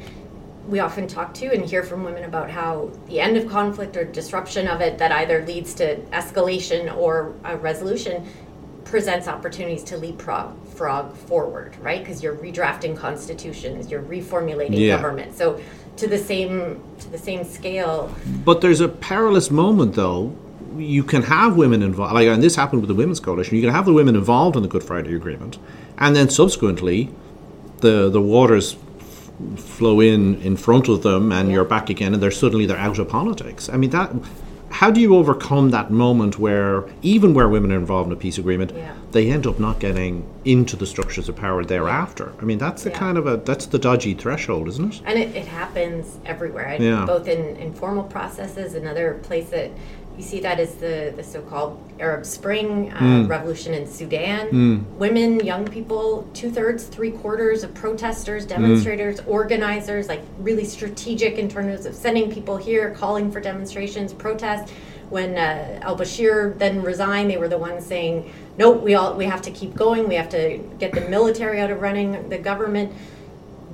[0.67, 4.05] we often talk to and hear from women about how the end of conflict or
[4.05, 8.27] disruption of it that either leads to escalation or a resolution
[8.85, 12.01] presents opportunities to leapfrog frog forward, right?
[12.01, 14.97] Because you're redrafting constitutions, you're reformulating Yeah.
[14.97, 15.39] government.
[15.39, 15.61] So
[16.01, 18.11] to the same to the same scale,
[18.45, 20.33] But there's a perilous moment, though.
[20.77, 23.55] You can have women involved, like, and this happened with the Women's Coalition.
[23.57, 25.57] You can have the women involved in the Good Friday Agreement,
[25.99, 27.11] and then subsequently,
[27.85, 28.75] the the waters
[29.57, 32.99] flow in in front of them, and you're back again, and they're suddenly they're out
[32.99, 33.71] of politics.
[33.73, 34.11] I mean that.
[34.73, 38.39] How do you overcome that moment where, even where women are involved in a peace
[38.39, 38.93] agreement, Yeah.
[39.13, 42.33] they end up not getting into the structures of power thereafter?
[42.41, 42.99] I mean, that's the Yeah.
[42.99, 45.03] kind of a that's the dodgy threshold, isn't it?
[45.05, 47.05] and it, it happens everywhere, Yeah.
[47.05, 48.75] both in informal processes.
[48.75, 49.71] Another place that
[50.17, 53.27] you see that is the, the so-called Arab Spring uh, Hmm.
[53.27, 54.87] revolution in Sudan.
[54.99, 61.49] Women, young people, two thirds, three quarters of protesters, demonstrators, organizers, like really strategic in
[61.49, 64.71] terms of sending people here, calling for demonstrations, protests.
[65.09, 69.27] When uh, Al Bashir then resigned, they were the ones saying, "Nope, we all we
[69.27, 70.09] have to keep going.
[70.09, 72.93] We have to get the military out of running the government."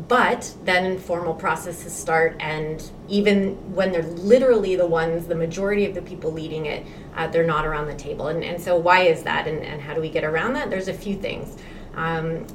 [0.09, 5.95] But then informal processes start, and even when they're literally the ones, the majority of
[5.95, 8.29] the people leading it, uh, they're not around the table.
[8.29, 10.71] And, and so, why is that, and, and how do we get around that?
[10.71, 11.59] There's a few things.
[11.95, 12.47] Um,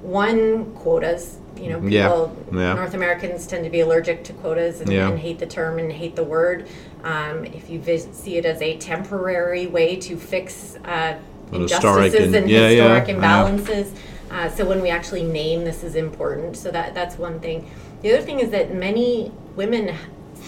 [0.00, 1.38] one, quotas.
[1.60, 2.72] You know, people, yeah.
[2.72, 5.10] North Americans tend to be allergic to quotas and, Yeah.
[5.10, 6.66] and hate the term and hate the word.
[7.04, 11.18] Um, if you vis- see it as a temporary way to fix uh,
[11.52, 13.14] injustices and- and yeah, yeah, historic yeah.
[13.14, 13.90] imbalances.
[14.32, 16.56] Uh, so when we actually name this is important.
[16.56, 17.70] So that that's one thing.
[18.00, 19.94] The other thing is that many women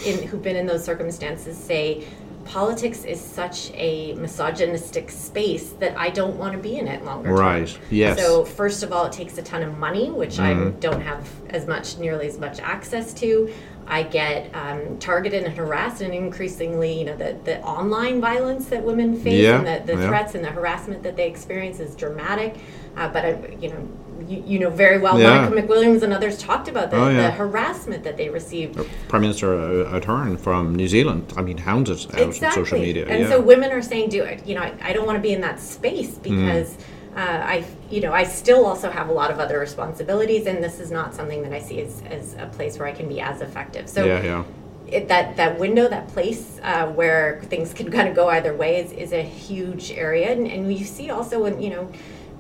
[0.05, 2.07] in, who've been in those circumstances say
[2.44, 7.29] politics is such a misogynistic space that I don't want to be in it longer.
[7.29, 7.79] term." Right.
[7.90, 8.18] Yes.
[8.18, 8.27] Mm-hmm.
[8.27, 11.66] So first of all, it takes a ton of money, which I don't have as
[11.66, 13.53] much, nearly as much access to.
[13.87, 18.83] I get um, targeted and harassed, and increasingly, you know, the, the online violence that
[18.83, 20.09] women face Yeah, and the, the yeah.
[20.09, 22.57] threats and the harassment that they experience is dramatic.
[22.97, 23.88] Uh, but I, you know,
[24.27, 25.49] you, you know very well, Yeah.
[25.49, 27.23] Monica McWilliams and others talked about the, Oh, yeah.
[27.23, 28.79] the harassment that they received.
[29.09, 33.07] Prime Minister uh, Ardern from New Zealand, I mean, hounded out on social media.
[33.07, 35.33] And so women are saying, "Do it." You know, I, I don't want to be
[35.33, 36.77] in that space because
[37.16, 40.80] uh, I, you know, I still also have a lot of other responsibilities, and this
[40.80, 43.40] is not something that I see as, as a place where I can be as
[43.40, 43.88] effective.
[43.88, 44.44] So yeah, yeah.
[44.88, 48.80] it, that that window, that place uh, where things can kind of go either way,
[48.80, 51.88] is, is a huge area, and, and you see also when you know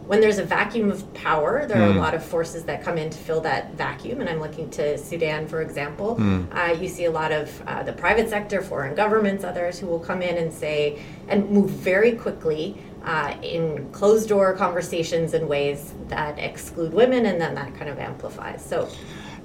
[0.06, 3.08] when there's a vacuum of power, there are a lot of forces that come in
[3.08, 4.20] to fill that vacuum.
[4.20, 6.16] And I'm looking to Sudan, for example.
[6.52, 9.98] Uh, you see a lot of uh, the private sector, foreign governments, others who will
[9.98, 15.94] come in and say and move very quickly uh, in closed door conversations in ways
[16.08, 18.64] that exclude women, and then that kind of amplifies.
[18.64, 18.88] So.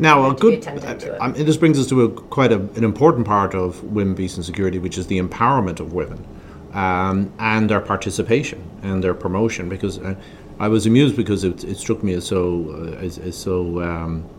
[0.01, 0.59] Now, a have to be good.
[0.59, 1.17] attentive to it.
[1.19, 4.37] I mean, this brings us to a, quite a, an important part of women, peace,
[4.37, 6.25] and security, which is the empowerment of women
[6.73, 9.67] um, and their participation and their promotion.
[9.67, 10.15] Because uh,
[10.59, 14.29] I was amused because it, it struck me as so uh, as, as so um,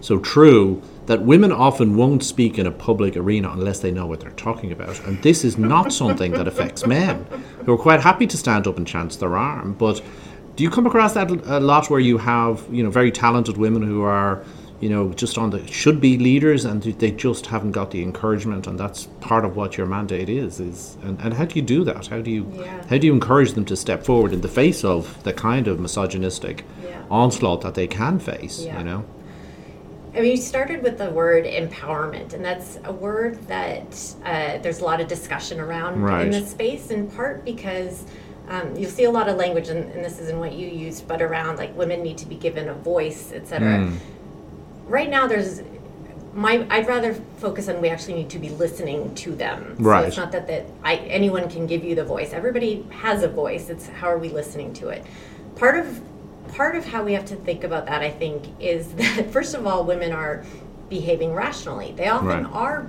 [0.00, 4.20] so true that women often won't speak in a public arena unless they know what
[4.20, 4.98] they're talking about.
[5.06, 7.26] And this is not something that affects men,
[7.64, 9.74] who are quite happy to stand up and chance their arm.
[9.74, 10.00] But
[10.56, 13.82] do you come across that a lot where you have, you know, very talented women
[13.82, 14.44] who are,
[14.80, 18.66] you know, just on the should be leaders and they just haven't got the encouragement
[18.66, 21.82] and that's part of what your mandate is is and, and how do you do
[21.84, 22.06] that?
[22.08, 22.82] How do you Yeah.
[22.90, 25.80] how do you encourage them to step forward in the face of the kind of
[25.80, 27.02] misogynistic Yeah.
[27.10, 28.78] onslaught that they can face, Yeah.
[28.78, 29.04] you know?
[30.14, 34.80] I mean, you started with the word empowerment, and that's a word that uh, there's
[34.80, 36.26] a lot of discussion around Right.
[36.26, 38.04] in this space, in part because
[38.48, 41.22] um, you'll see a lot of language, and, and this isn't what you used, but
[41.22, 43.86] around like women need to be given a voice, etc.
[43.86, 43.96] Hmm.
[44.86, 45.62] Right now, there's
[46.34, 46.66] my.
[46.68, 49.76] I'd rather focus on we actually need to be listening to them.
[49.78, 50.06] So Right.
[50.08, 52.32] it's not that that I anyone can give you the voice.
[52.34, 53.70] Everybody has a voice.
[53.70, 55.04] It's how are we listening to it.
[55.56, 56.00] Part of
[56.52, 59.66] part of how we have to think about that, I think, is that first of
[59.66, 60.44] all, women are
[60.88, 61.94] behaving rationally.
[61.96, 62.46] They often Right.
[62.52, 62.86] are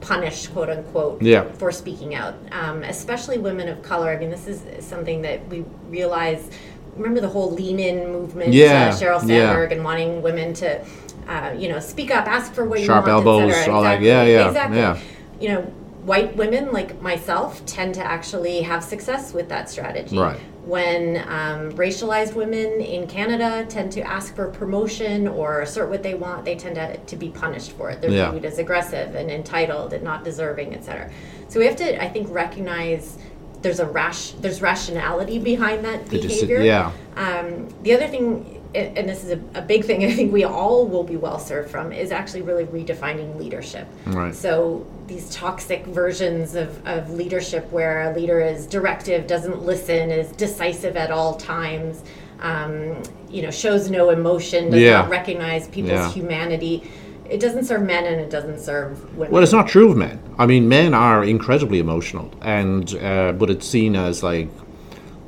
[0.00, 1.44] punished, quote unquote, Yeah.
[1.58, 4.10] for speaking out, um, especially women of color.
[4.10, 6.48] I mean, this is something that we realize.
[6.96, 9.46] Remember the whole lean in movement, Yeah, uh, Sheryl yeah.
[9.48, 10.80] Sandberg, and wanting women to,
[11.28, 13.74] uh, you know, speak up, ask for what Sharp you want, elbows, cetera.
[13.74, 14.00] all that.
[14.00, 14.78] Yeah, yeah, exactly.
[14.78, 14.98] yeah.
[15.40, 15.60] You know,
[16.04, 20.16] white women like myself tend to actually have success with that strategy.
[20.18, 20.38] Right.
[20.66, 26.14] When um, racialized women in Canada tend to ask for promotion or assert what they
[26.14, 28.00] want, they tend to, to be punished for it.
[28.00, 28.30] They're Yeah.
[28.30, 31.10] viewed as aggressive and entitled and not deserving, etc.
[31.48, 33.18] So we have to, I think, recognize
[33.60, 36.60] there's a rash, there's rationality behind that behavior.
[36.62, 36.92] yeah.
[37.16, 40.86] Um, the other thing, and this is a, a big thing I think we all
[40.86, 43.86] will be well served from, is actually really redefining leadership.
[44.06, 44.34] Right.
[44.34, 50.30] So these toxic versions of, of leadership where a leader is directive, doesn't listen, is
[50.32, 52.02] decisive at all times,
[52.40, 55.02] um, you know, shows no emotion, does Yeah.
[55.02, 56.10] not recognize people's Yeah.
[56.10, 56.82] humanity.
[57.28, 59.32] It doesn't serve men and it doesn't serve women.
[59.32, 60.18] Well, it's not true of men.
[60.38, 64.48] I mean, men are incredibly emotional, and uh, but it's seen as like,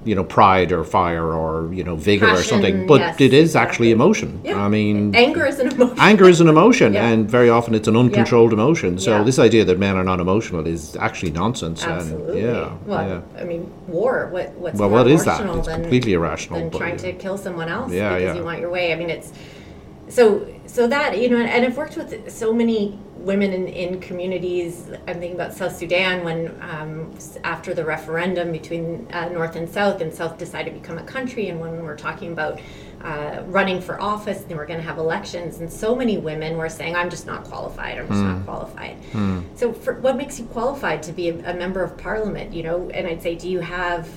[0.07, 2.87] you know, pride or fire or you know, vigor or something.
[2.87, 4.41] But yes, it is actually emotion.
[4.45, 4.65] Yeah.
[4.65, 5.97] I mean, Anger is an emotion.
[5.99, 7.09] anger is an emotion, Yeah.
[7.09, 8.99] and very often it's an uncontrolled emotion.
[8.99, 9.25] So Yeah.
[9.25, 11.85] this idea that men are not emotional is actually nonsense.
[11.85, 12.41] Absolutely.
[12.41, 12.73] And, yeah.
[12.87, 13.41] Well, yeah.
[13.43, 14.29] I mean, war.
[14.33, 15.41] What what's Well, more what is that?
[15.41, 16.61] It's than, completely irrational.
[16.61, 17.07] than trying yeah.
[17.07, 18.35] to kill someone else Yeah, because yeah.
[18.41, 18.93] you want your way.
[18.93, 19.33] I mean, it's
[20.09, 24.89] so so that you know, and I've worked with so many women in, in communities.
[25.09, 30.01] I'm thinking about South Sudan when um, after the referendum between uh, North and South,
[30.01, 32.61] and South decided to become a country, and when we're talking about
[33.03, 36.69] uh, running for office, and we're going to have elections, and so many women were
[36.69, 37.99] saying, "I'm just not qualified.
[37.99, 38.29] I'm just Hmm.
[38.33, 38.97] not qualified."
[39.57, 42.53] So, for, what makes you qualified to be a, a member of parliament?
[42.53, 44.09] You know, and I'd say, do you have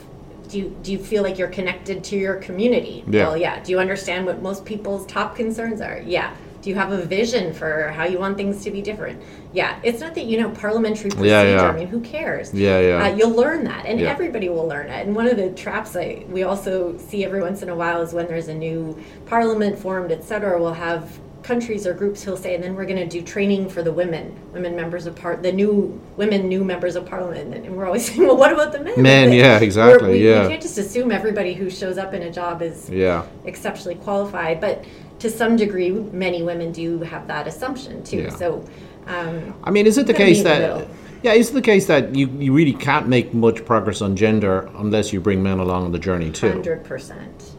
[0.49, 3.03] do you, do you feel like you're connected to your community?
[3.07, 3.27] Yeah.
[3.27, 3.63] Well, yeah.
[3.63, 6.01] Do you understand what most people's top concerns are?
[6.05, 6.35] Yeah.
[6.61, 9.21] Do you have a vision for how you want things to be different?
[9.53, 9.79] Yeah.
[9.83, 11.29] It's not that you know parliamentary procedure.
[11.29, 11.69] Yeah, yeah.
[11.69, 12.53] I mean, who cares?
[12.53, 13.05] Yeah, yeah.
[13.05, 14.09] Uh, you'll learn that, and Yeah.
[14.09, 15.05] everybody will learn it.
[15.07, 18.11] And one of the traps I we also see every once in a while is
[18.13, 20.59] when there's a new parliament formed, et cetera.
[20.59, 21.17] We'll have
[21.49, 24.37] countries or groups he'll say, and then we're going to do training for the women,
[24.53, 28.21] women members of part, the new women, new members of parliament, and we're always saying,
[28.21, 29.01] well, what about the men?
[29.01, 30.43] Men, Like, yeah, exactly, we, yeah.
[30.43, 33.25] we can't just assume everybody who shows up in a job is Yeah.
[33.45, 34.85] exceptionally qualified, but
[35.23, 38.21] to some degree, many women do have that assumption too.
[38.23, 38.29] Yeah.
[38.29, 38.63] So.
[39.07, 40.87] Um, I mean, is it the case meet in the that
[41.23, 44.69] yeah, is it the case that you, you really can't make much progress on gender
[44.77, 46.49] unless you bring men along on the journey too?
[46.51, 47.51] Hundred percent,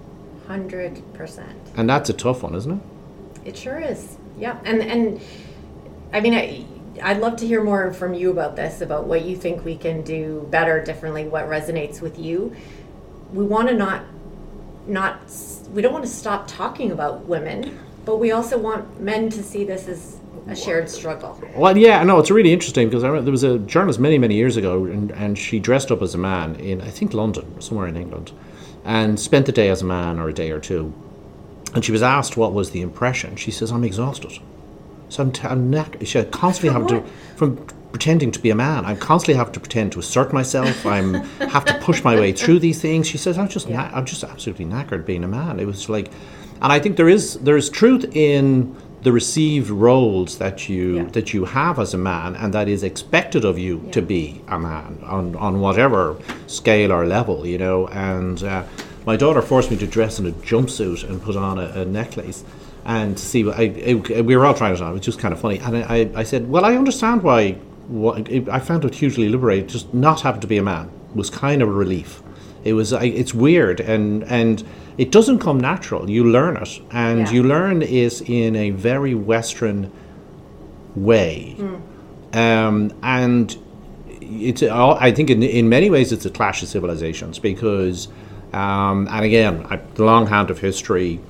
[0.47, 1.59] hundred percent.
[1.77, 2.83] And that's a tough one, isn't it?
[3.45, 4.17] It sure is.
[4.39, 5.21] Yeah, and and
[6.13, 6.65] I mean, I,
[7.03, 10.03] I'd love to hear more from you about this, about what you think we can
[10.03, 12.55] do better, differently, what resonates with you.
[13.33, 14.05] We want to not
[14.87, 15.21] not
[15.73, 19.65] we don't want to stop talking about women, but we also want men to see
[19.65, 21.41] this as a shared struggle.
[21.55, 24.35] Well, yeah, no, it's really interesting because I remember there was a journalist many, many
[24.35, 27.87] years ago, and, and she dressed up as a man in, I think, London, somewhere
[27.87, 28.33] in England,
[28.85, 30.93] and spent the day as a man or a day or two.
[31.75, 33.37] And she was asked what was the impression.
[33.37, 34.39] She says, "I'm exhausted.
[35.09, 37.57] So I'm, t- I'm knack- she constantly From having to from
[37.91, 38.85] pretending to be a man.
[38.85, 40.87] I constantly have to pretend to assert myself.
[40.87, 41.15] I'm
[41.55, 44.25] have to push my way through these things." She says, "I'm just kna- I'm just
[44.25, 46.11] absolutely knackered being a man." It was like,
[46.63, 51.05] and I think there is there is truth in the received roles that you Yeah.
[51.13, 54.59] that you have as a man and that is expected of you to be a
[54.59, 57.87] man on, on whatever scale or level, you know.
[57.89, 58.63] And uh,
[59.07, 62.45] my daughter forced me to dress in a jumpsuit and put on a, a necklace.
[62.85, 64.91] And to see, I, we were all trying it on.
[64.91, 65.59] It was just kind of funny.
[65.59, 67.59] And I, I, I said, "Well, I understand why.
[68.51, 69.69] I found it hugely liberating.
[69.69, 72.23] Just not having to be a man was kind of a relief.
[72.65, 72.93] It was.
[72.93, 74.65] I, it's weird, and and
[74.97, 76.09] it doesn't come natural.
[76.09, 77.31] You learn it, and Yeah.
[77.33, 79.91] you learn it in a very Western
[80.95, 81.57] way,
[82.33, 83.57] um, and
[84.21, 84.63] it's.
[84.63, 88.09] I think in in many ways it's a clash of civilizations because,
[88.53, 91.21] um, and again, the long hand of history,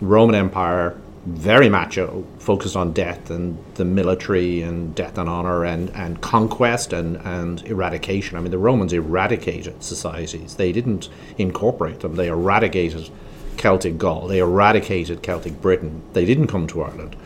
[0.00, 5.90] Roman Empire, very macho, focused on death and the military and death and honor and,
[5.90, 8.38] and conquest and, and eradication.
[8.38, 10.56] I mean, the Romans eradicated societies.
[10.56, 12.16] They didn't incorporate them.
[12.16, 13.10] They eradicated
[13.58, 14.28] Celtic Gaul.
[14.28, 16.02] They eradicated Celtic Britain.
[16.14, 17.16] They didn't come to Ireland.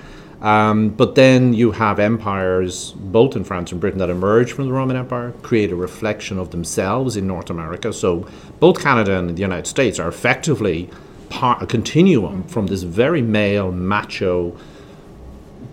[0.45, 4.75] Um, but then you have empires, both in France and Britain, that emerge from the
[4.75, 7.95] Roman Empire, create a reflection of themselves in North America.
[7.95, 8.29] So
[8.61, 10.91] both Canada and the United States are effectively
[11.31, 14.55] part, a continuum from this very male, macho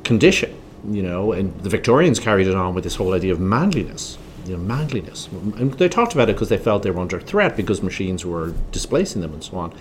[0.05, 0.55] condition,
[0.89, 4.17] you know, and the Victorians carried it on with this whole idea of manliness.
[4.45, 5.27] You know, manliness.
[5.57, 8.53] And they talked about it because they felt they were under threat because machines were
[8.71, 9.73] displacing them and so on.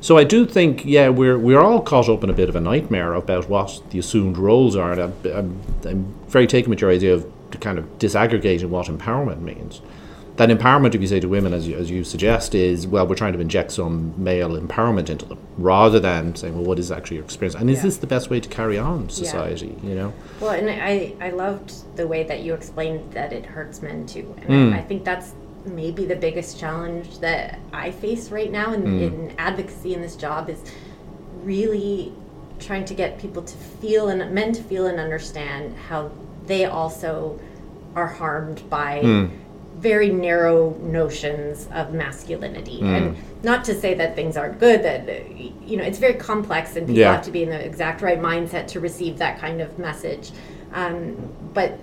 [0.00, 2.60] So I do think, yeah, we're we're all caught up in a bit of a
[2.60, 6.90] nightmare about what the assumed roles are, and I'm, I'm, I'm very taken with your
[6.90, 7.26] idea of
[7.60, 9.80] kind of disaggregating what empowerment means.
[10.36, 13.16] That empowerment, if you say to women, as you, as you suggest, is well, we're
[13.16, 17.16] trying to inject some male empowerment into them, rather than saying, well, what is actually
[17.16, 17.82] your experience, and is Yeah.
[17.82, 19.76] this the best way to carry on society?
[19.82, 23.82] You know, Well, and I, I loved the way that you explained that it hurts
[23.82, 24.32] men too.
[24.42, 24.74] And Mm.
[24.74, 25.32] I, I think that's
[25.68, 29.02] maybe the biggest challenge that I face right now in, Mm.
[29.02, 30.58] in advocacy in this job is
[31.44, 32.12] really
[32.58, 36.10] trying to get people to feel and men to feel and understand how
[36.46, 37.38] they also
[37.94, 39.30] are harmed by Mm.
[39.78, 42.96] very narrow notions of masculinity Mm.
[42.96, 45.08] and not to say that things aren't good that
[45.64, 47.12] you know it's very complex and people Yeah.
[47.12, 50.32] have to be in the exact right mindset to receive that kind of message
[50.74, 51.14] um,
[51.54, 51.78] but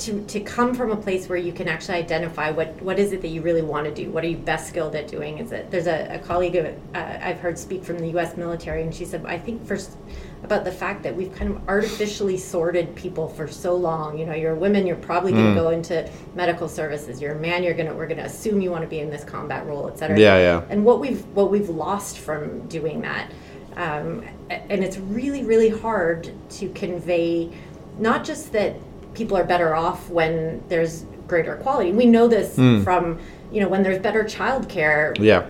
[0.00, 3.22] to, to come from a place where you can actually identify what, what is it
[3.22, 4.10] that you really want to do?
[4.10, 5.38] What are you best skilled at doing?
[5.38, 8.82] Is it there's a, a colleague of, uh, i've heard speak from the us military
[8.82, 9.96] and she said i think first
[10.42, 14.34] about the fact that we've kind of artificially sorted people for so long you know
[14.34, 17.20] you're a woman you're probably going to go into medical services.
[17.20, 19.10] You're a man you're going to we're going to assume you want to be in
[19.10, 20.18] this combat role et cetera.
[20.18, 20.64] Yeah, yeah.
[20.70, 23.30] and what we've what we've lost from doing that
[23.76, 27.50] um, and it's really really hard to convey
[27.98, 28.74] not just that
[29.14, 33.18] people are better off when there's greater equality we know this from
[33.52, 35.46] you know when there's better childcare yeah,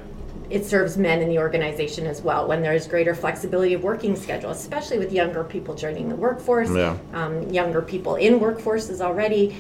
[0.51, 2.49] it serves men in the organization as well.
[2.49, 6.97] When there's greater flexibility of working schedule especially with younger people joining the workforce Yeah.
[7.15, 9.57] um, younger people in workforces already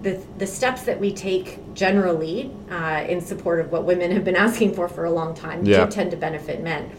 [0.00, 4.36] the, the steps that we take generally uh, in support of what women have been
[4.46, 5.84] asking for for a long time Yeah.
[5.86, 6.90] do tend to benefit men.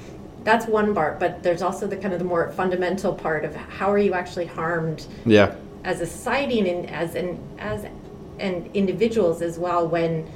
[0.43, 3.89] That's one part but there's also the kind of the more fundamental part of how
[3.91, 7.85] are you actually harmed yeah, as a society and as an as
[8.39, 10.29] and individuals as well when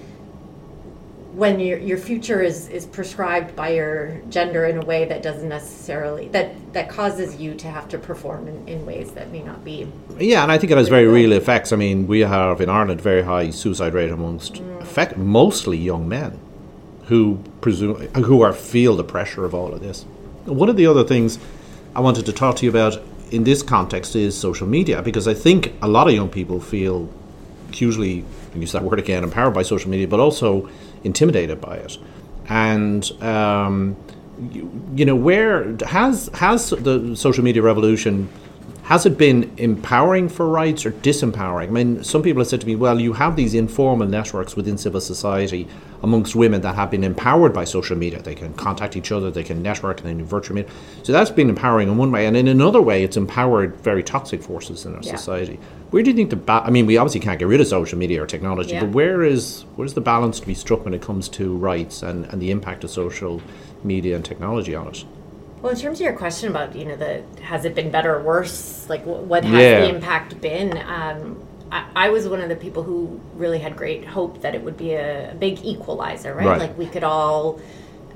[1.34, 5.49] when your your future is is prescribed by your gender in a way that doesn't
[5.49, 9.63] necessarily that that causes you to have to perform in, in ways that may not
[9.65, 9.88] be
[10.19, 11.71] Yeah, and I think it has very real effects.
[11.71, 14.82] I mean, we have in Ireland very high suicide rate amongst mm.
[14.82, 16.39] effect, mostly young men
[17.06, 20.06] who presume who are feel the pressure of all of this.
[20.45, 21.39] One of the other things
[21.95, 25.33] I wanted to talk to you about in this context is social media because I
[25.33, 27.09] think a lot of young people feel
[27.71, 28.23] hugely
[28.55, 30.69] use that word again empowered by social media, but also
[31.03, 31.97] intimidated by it.
[32.49, 33.95] And um,
[34.51, 38.29] you, you know, where has has the social media revolution
[38.84, 41.67] has it been empowering for rights or disempowering?
[41.67, 44.78] I mean, some people have said to me, well, you have these informal networks within
[44.78, 45.67] civil society
[46.02, 48.22] amongst women that have been empowered by social media.
[48.22, 50.69] They can contact each other, they can network, and they do virtual media.
[51.04, 52.26] So that's been empowering in one way.
[52.26, 55.15] And in another way, it's empowered very toxic forces in our Yeah.
[55.15, 55.60] society.
[55.91, 57.98] Where do you think the ba- I mean, we obviously can't get rid of social
[57.98, 58.82] media or technology, Yeah.
[58.82, 62.25] but where is where's the balance to be struck when it comes to rights and,
[62.31, 63.42] and the impact of social
[63.84, 65.06] media and technology on it?
[65.63, 68.21] Well, in terms of your question about you know the has it been better or
[68.21, 69.79] worse, like what has Yeah.
[69.79, 70.77] the impact been?
[70.77, 71.39] Um,
[71.71, 74.75] I, I was one of the people who really had great hope that it would
[74.75, 76.45] be a, a big equalizer, right?
[76.45, 76.59] Right.
[76.59, 77.59] Like we could all.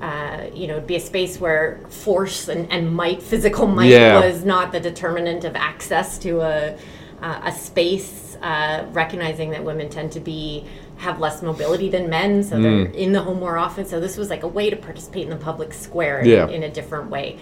[0.00, 4.20] Uh, you know, it'd be a space where force and, and might, physical might, Yeah.
[4.20, 6.76] was not the determinant of access to a
[7.22, 8.36] uh, a space.
[8.40, 10.64] Uh, recognizing that women tend to be
[10.98, 12.94] have less mobility than men, so they're Mm.
[12.94, 13.84] in the home more often.
[13.86, 16.48] So this was like a way to participate in the public square in, Yeah.
[16.48, 17.38] in a different way.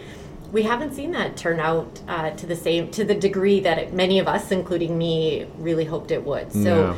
[0.53, 4.21] we haven't seen that turn out uh, to the same to the degree that many
[4.21, 6.53] of us, including me, really hoped it would.
[6.53, 6.61] So.
[6.77, 6.95] Yeah.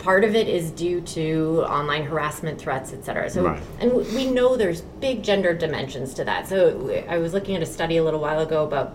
[0.00, 3.28] Part of it is due to online harassment threats, et cetera.
[3.30, 3.60] So, Right.
[3.80, 6.46] and we know there's big gender dimensions to that.
[6.48, 8.92] So, i was looking at a study a little while ago about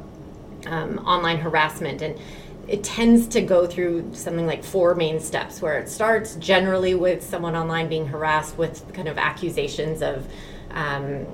[0.66, 2.16] um, online harassment and
[2.68, 7.22] it tends to go through something like four main steps where it starts generally with
[7.24, 10.26] someone online being harassed with kind of accusations of
[10.72, 11.26] um,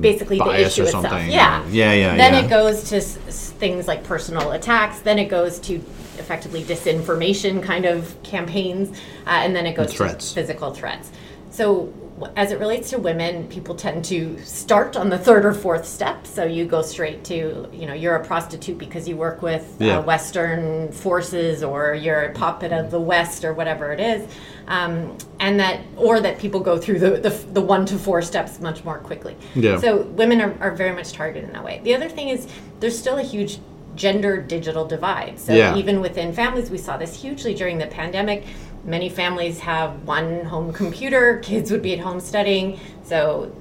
[0.00, 2.40] basically the issue or itself yeah yeah, yeah, then yeah.
[2.40, 5.74] it goes to s- things like personal attacks then it goes to
[6.18, 8.90] effectively disinformation kind of campaigns
[9.26, 10.28] uh, and then it goes threats.
[10.30, 11.10] to physical threats
[11.50, 11.92] so
[12.34, 16.26] as it relates to women people tend to start on the third or fourth step
[16.26, 19.98] so you go straight to you know you're a prostitute because you work with Yeah.
[19.98, 24.26] uh, western forces or you're a puppet of the west or whatever it is
[24.68, 28.60] um, and that or that people go through the, the, the one to four steps
[28.60, 29.78] much more quickly Yeah.
[29.78, 32.48] so women are, are very much targeted in that way the other thing is
[32.80, 33.58] there's still a huge
[33.94, 35.76] gender digital divide so Yeah.
[35.76, 38.44] even within families we saw this hugely during the pandemic
[38.86, 43.52] many families have one home computer kids would be at home studying so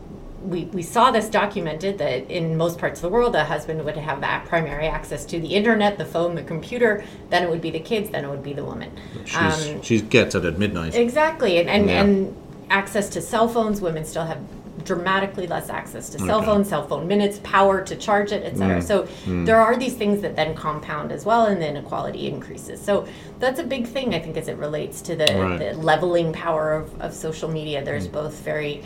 [0.45, 3.97] we, we saw this documented that in most parts of the world, a husband would
[3.97, 7.03] have that primary access to the internet, the phone, the computer.
[7.29, 8.11] Then it would be the kids.
[8.11, 8.91] Then it would be the woman.
[9.25, 9.35] She's,
[9.69, 10.95] Um, she gets it at midnight.
[10.95, 12.03] Exactly, and and, Yeah.
[12.03, 12.35] and
[12.69, 13.81] access to cell phones.
[13.81, 14.37] Women still have
[14.83, 16.45] dramatically less access to cell Okay.
[16.45, 18.77] phones, cell phone minutes, power to charge it, et etc.
[18.77, 18.83] Mm.
[18.83, 19.45] So mm.
[19.45, 22.81] there are these things that then compound as well, and the inequality increases.
[22.81, 23.07] So
[23.39, 25.59] that's a big thing, I think, as it relates to the, Right.
[25.59, 27.83] the leveling power of, of social media.
[27.83, 28.13] There's mm.
[28.13, 28.83] both very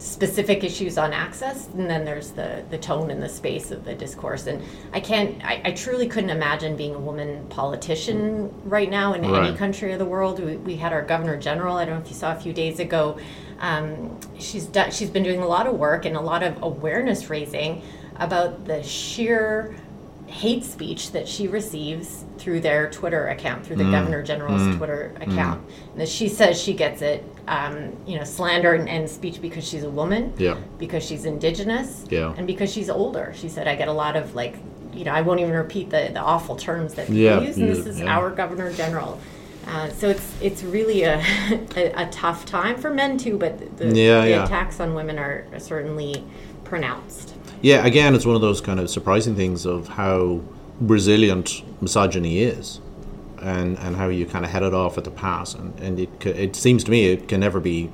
[0.00, 3.94] specific issues on access and then there's the the tone and the space of the
[3.94, 4.62] discourse and
[4.94, 9.54] i can't i, I truly couldn't imagine being a woman politician right now in any
[9.54, 12.16] country of the world we, we had our governor general i don't know if you
[12.16, 13.18] saw a few days ago
[13.60, 17.28] um, she's done she's been doing a lot of work and a lot of awareness
[17.30, 17.82] raising
[18.16, 19.74] about the sheer
[20.26, 23.90] hate speech that she receives through their Twitter account, through the Mm.
[23.90, 25.60] Governor General's Twitter account.
[25.90, 29.66] And that she says she gets it, um, you know, slander and, and speech because
[29.66, 30.54] she's a woman, Yeah.
[30.78, 32.32] because she's indigenous, Yeah.
[32.36, 33.32] and because she's older.
[33.34, 34.54] She said, I get a lot of like,
[34.94, 37.68] you know, I won't even repeat the, the awful terms that people Yeah, use, and
[37.68, 38.06] this is yeah.
[38.16, 39.18] our Governor General.
[39.66, 41.18] Uh, so it's it's really a,
[41.76, 44.44] a, a tough time for men too, but the, Yeah, the yeah.
[44.44, 46.24] attacks on women are certainly
[46.64, 47.34] pronounced.
[47.62, 50.40] Yeah, again, it's one of those kind of surprising things of how
[50.80, 52.80] resilient misogyny is,
[53.40, 56.26] and and how you kind of head it off at the pass, and and it
[56.26, 57.90] it seems to me it can never be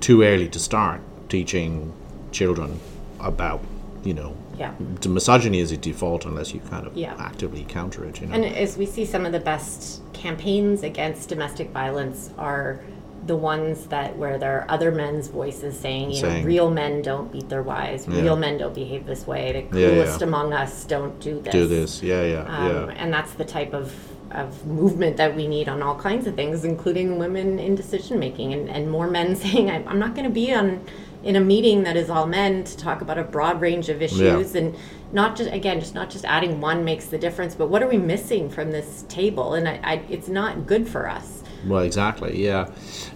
[0.00, 1.92] too early to start teaching
[2.32, 2.80] children
[3.20, 3.60] about
[4.02, 4.72] you know Yeah.
[5.00, 7.14] the misogyny is a default unless you kind of Yeah.
[7.18, 8.20] actively counter it.
[8.20, 8.34] You know.
[8.34, 12.80] And as we see, some of the best campaigns against domestic violence are
[13.26, 17.30] the ones that where there are other men's voices saying, you know, real men don't
[17.32, 18.20] beat their wives, Yeah.
[18.22, 20.26] real men don't behave this way, the coolest yeah.
[20.26, 21.52] among us don't do this.
[21.52, 22.94] do this, yeah, yeah, Um, yeah.
[22.96, 23.92] And that's the type of,
[24.30, 28.52] of movement that we need on all kinds of things, including women in decision making,
[28.54, 30.80] and, and more men saying, I'm, I'm not going to be on
[31.22, 34.54] in a meeting that is all men to talk about a broad range of issues
[34.54, 34.74] and
[35.12, 37.98] not just again just not just adding one makes the difference but what are we
[37.98, 42.70] missing from this table and I, I, it's not good for us Well, exactly, yeah.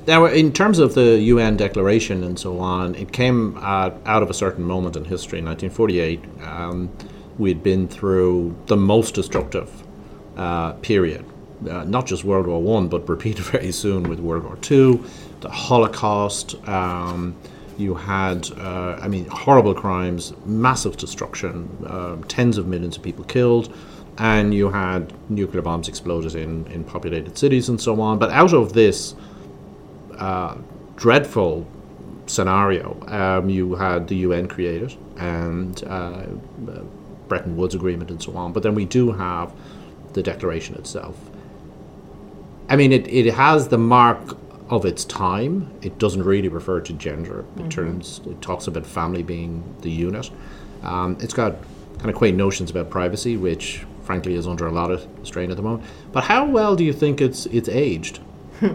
[0.07, 4.29] Now, in terms of the UN declaration and so on, it came uh, out of
[4.29, 6.21] a certain moment in history, 1948.
[6.43, 6.91] Um,
[7.39, 9.71] we'd been through the most destructive
[10.37, 11.25] uh, period,
[11.71, 15.03] uh, not just World War One, but repeated very soon with World War Two,
[15.41, 16.57] the Holocaust.
[16.69, 17.35] Um,
[17.79, 23.25] you had, uh, I mean, horrible crimes, massive destruction, uh, tens of millions of people
[23.25, 23.73] killed
[24.19, 28.19] and you had nuclear bombs exploded in, in populated cities and so on.
[28.19, 29.15] But out of this
[30.19, 30.57] uh,
[30.97, 31.67] dreadful
[32.27, 36.27] scenario, um, you had the UN created and uh,
[37.29, 38.53] Bretton Woods Agreement and so on.
[38.53, 39.53] But then we do have
[40.13, 41.19] the declaration itself.
[42.69, 44.37] I mean, it, it has the mark
[44.71, 45.71] of its time.
[45.83, 47.45] It doesn't really refer to gender.
[47.59, 50.31] It turns it talks about family being the unit.
[50.83, 51.57] Um, it's got
[51.99, 55.57] kind of quaint notions about privacy, which frankly is under a lot of strain at
[55.57, 55.89] the moment.
[56.13, 58.21] But how well do you think it's it's aged?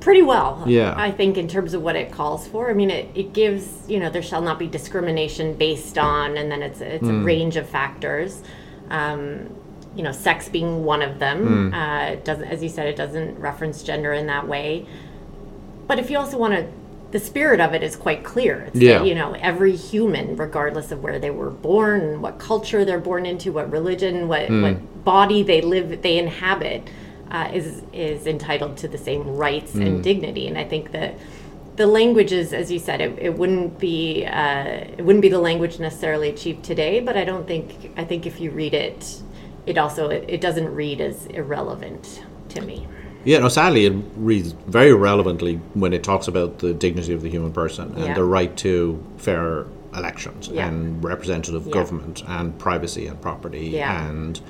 [0.00, 0.94] pretty well Yeah.
[0.96, 4.00] i think in terms of what it calls for i mean it, it gives you
[4.00, 7.54] know there shall not be discrimination based on and then it's a, it's a range
[7.56, 8.42] of factors
[8.90, 9.48] um,
[9.96, 13.38] you know sex being one of them uh, it doesn't as you said it doesn't
[13.38, 14.86] reference gender in that way.
[15.86, 16.66] But if you also want to
[17.10, 18.62] the spirit of it is quite clear.
[18.68, 18.98] It's Yeah.
[18.98, 23.26] that, you know every human regardless of where they were born what culture they're born
[23.26, 26.88] into what religion what, what body they live they inhabit
[27.30, 30.48] uh, is is entitled to the same rights and dignity.
[30.48, 31.14] And i think that
[31.76, 34.64] the languages, as you said, it, it wouldn't be uh,
[34.98, 37.00] it wouldn't be the language necessarily achieved today.
[37.00, 39.22] But I don't think I think if you read it,
[39.66, 42.86] it also it, it doesn't read as irrelevant to me.
[43.24, 47.30] Yeah, no, sadly, it reads very relevantly when it talks about the dignity of the
[47.30, 48.14] human person and Yeah.
[48.14, 50.66] the right to fair elections Yeah.
[50.66, 51.72] and representative Yeah.
[51.72, 54.40] government and privacy and property and,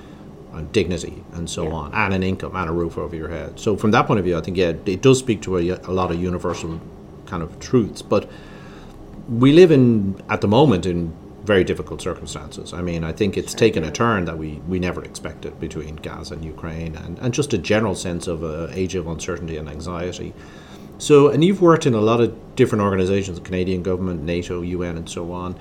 [0.54, 3.60] and dignity and so on, and an income and a roof over your head.
[3.60, 5.92] So, from that point of view, I think, yeah, it does speak to a, a
[5.92, 6.80] lot of universal
[7.26, 8.00] kind of truths.
[8.00, 8.26] But
[9.28, 11.12] we live in, at the moment, in
[11.44, 12.72] very difficult circumstances.
[12.72, 16.34] I mean, I think it's taken a turn that we, we never expected between Gaza
[16.34, 20.32] and Ukraine, and, and just a general sense of a age of uncertainty and anxiety.
[20.98, 24.96] So, and you've worked in a lot of different organizations, the Canadian government, NATO, UN,
[24.96, 25.56] and so on.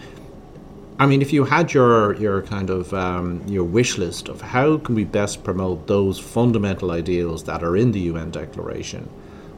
[1.00, 4.78] I mean, if you had your your kind of um, your wish list of how
[4.78, 9.10] can we best promote those fundamental ideals that are in the UN Declaration,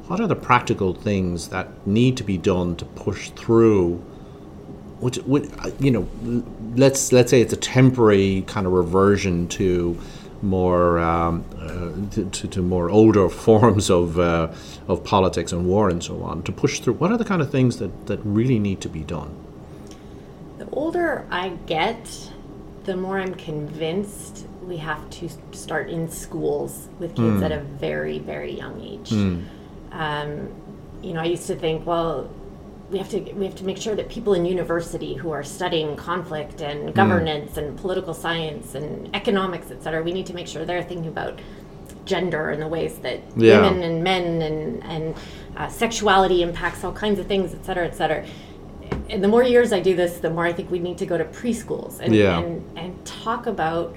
[0.08, 4.02] what are the practical things that need to be done to push through?
[5.04, 5.50] Which, which
[5.80, 6.08] you know,
[6.76, 10.00] let's let's say it's a temporary kind of reversion to
[10.42, 14.54] more um, uh, to, to, more older forms of uh,
[14.88, 16.94] of politics and war and so on to push through.
[16.94, 19.36] What are the kind of things that, that really need to be done?
[20.58, 22.30] The older I get,
[22.84, 28.20] the more I'm convinced we have to start in schools with kids at a very,
[28.20, 29.12] very young age.
[29.92, 30.54] Um,
[31.02, 32.30] you know, I used to think, well,
[32.94, 35.96] we have to we have to make sure that people in university who are studying
[35.96, 40.64] conflict and governance and political science and economics, et cetera, we need to make sure
[40.64, 41.40] they're thinking about
[42.06, 43.62] gender and the ways that Yeah.
[43.62, 45.16] women and men and and
[45.58, 48.24] uh, sexuality impacts all kinds of things, et cetera, et cetera.
[49.10, 51.18] And the more years I do this, the more I think we need to go
[51.18, 52.40] to preschools and Yeah.
[52.40, 53.96] and, and talk about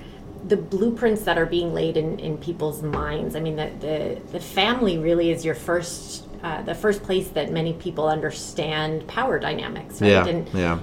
[0.49, 3.34] the blueprints that are being laid in, in people's minds.
[3.34, 7.51] I mean, the, the, the family really is your first, uh, the first place that
[7.53, 10.11] many people understand power dynamics, right?
[10.11, 10.78] Yeah, And yeah,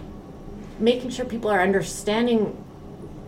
[0.79, 2.57] making sure people are understanding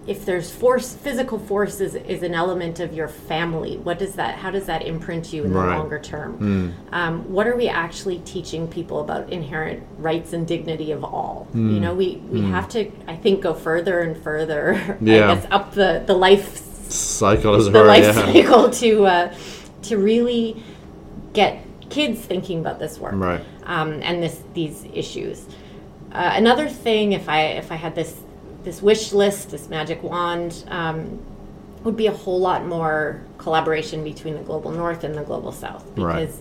[0.08, 3.78] if there's force, physical force is, is an element of your family.
[3.78, 5.76] What does that, how does that imprint you in the Right.
[5.78, 6.76] Longer term?
[6.92, 11.48] Um, what are we actually teaching people about inherent rights and dignity of all?
[11.54, 11.74] Hmm.
[11.74, 15.32] You know, we, we have to, I think, go further and further, Yeah.
[15.32, 17.88] I guess, up the, the life cycle as the well.
[17.88, 18.12] life Yeah.
[18.14, 19.36] cycle to uh,
[19.84, 20.62] to really
[21.34, 21.65] get
[21.96, 23.42] kids thinking about this work Right.
[23.66, 25.46] um, and this these issues.
[26.12, 28.14] Uh, another thing, if I if I had this
[28.64, 31.20] this wish list, this magic wand, um,
[31.84, 35.86] would be a whole lot more collaboration between the global north and the global south
[35.98, 36.26] Right.
[36.28, 36.40] because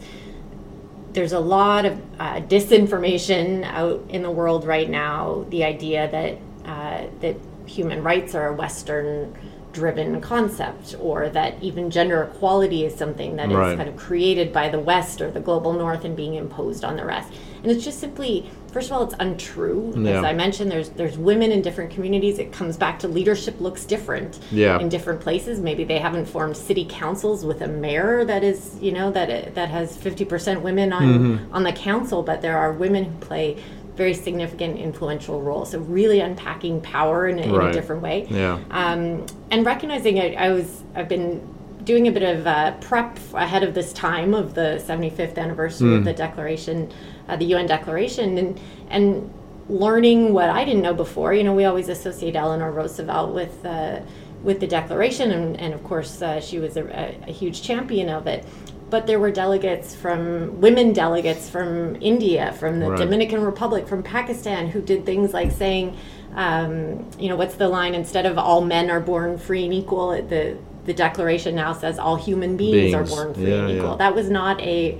[1.12, 5.44] there's a lot of uh, disinformation out in the world right now.
[5.50, 6.32] The idea that
[6.72, 7.36] uh, that
[7.66, 9.36] human rights are a Western
[9.78, 13.76] driven concept, or that even gender equality is something that is Right.
[13.76, 17.04] kind of created by the West or the global North and being imposed on the
[17.04, 17.30] rest.
[17.62, 19.92] And it's just simply, first of all, it's untrue.
[19.96, 20.18] Yeah.
[20.18, 22.38] As I mentioned, there's there's women in different communities.
[22.38, 24.78] It comes back to leadership looks different Yeah.
[24.78, 25.60] in different places.
[25.60, 29.68] Maybe they haven't formed city councils with a mayor that is, you know, that that
[29.70, 31.54] has 50% women on Mm-hmm.
[31.54, 33.56] on the council, but there are women who play
[33.96, 35.64] very significant influential role.
[35.64, 38.58] So really unpacking power in, a- in a different way Yeah.
[38.70, 41.40] um, and recognizing I, I was I've been
[41.84, 46.04] doing a bit of uh, prep ahead of this time of the 75th anniversary of
[46.04, 46.90] the Declaration,
[47.28, 49.32] uh, the UN Declaration, and and
[49.68, 51.32] learning what I didn't know before.
[51.34, 53.64] You know, we always associate Eleanor Roosevelt with.
[53.64, 54.00] Uh,
[54.42, 56.84] with the Declaration, and, and of course, uh, she was a,
[57.26, 58.44] a huge champion of it.
[58.90, 62.98] But there were delegates from women delegates from India, from the Right.
[62.98, 65.96] Dominican Republic, from Pakistan, who did things like saying,
[66.36, 67.94] um, you know, what's the line?
[67.94, 70.56] Instead of all men are born free and equal, the
[70.86, 73.90] the Declaration now says all human beings, are born free Yeah, and equal.
[73.92, 73.96] yeah.
[73.96, 74.98] That was not a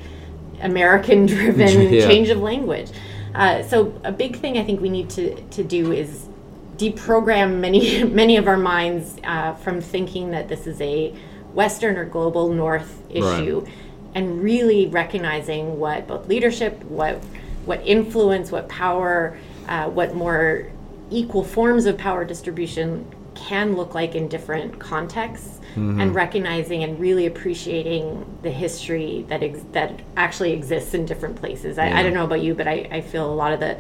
[0.63, 2.07] American-driven Yeah.
[2.07, 2.91] change of language.
[3.35, 6.27] Uh, so a big thing I think we need to to do is
[6.79, 11.15] deprogram many many of our minds uh, from thinking that this is a
[11.55, 13.65] Western or global North issue,
[14.15, 17.23] and really recognizing what both leadership, what
[17.65, 19.39] what influence, what power,
[19.69, 20.67] uh, what more
[21.11, 25.61] equal forms of power distribution can look like in different contexts,
[26.01, 31.79] and recognizing and really appreciating the history that ex- that actually exists in different places.
[31.79, 33.77] I, I don't know about you, but I, I feel a lot of the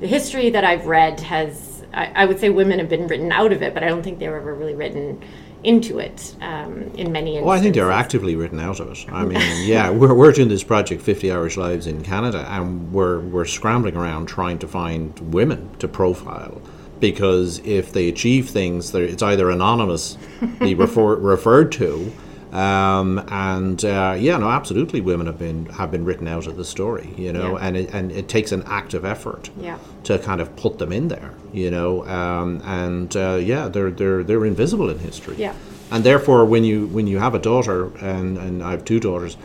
[0.00, 3.52] the history that I've read has I, I would say women have been written out
[3.52, 5.22] of it, but I don't think they were ever really written
[5.66, 7.40] into it um, in many.
[7.40, 9.04] Well, I think they're actively written out of it.
[9.10, 13.20] I mean, yeah, we're, we're doing this project, 50 Irish Lives in Canada, and we're,
[13.20, 16.62] we're scrambling around trying to find women to profile.
[17.00, 22.12] Because if they achieve things, it's either anonymously refer, referred to,
[22.52, 26.64] Um, and uh, yeah, no, absolutely, women have been have been written out of the
[26.64, 27.66] story, you know, Yeah.
[27.66, 29.78] and it, and it takes an active effort Yeah.
[30.04, 34.22] to kind of put them in there, you know, um, and uh, yeah, they're they're
[34.22, 35.34] they're invisible in history.
[35.38, 35.54] Yeah.
[35.90, 39.36] And therefore, when you when you have a daughter, and and I have two daughters,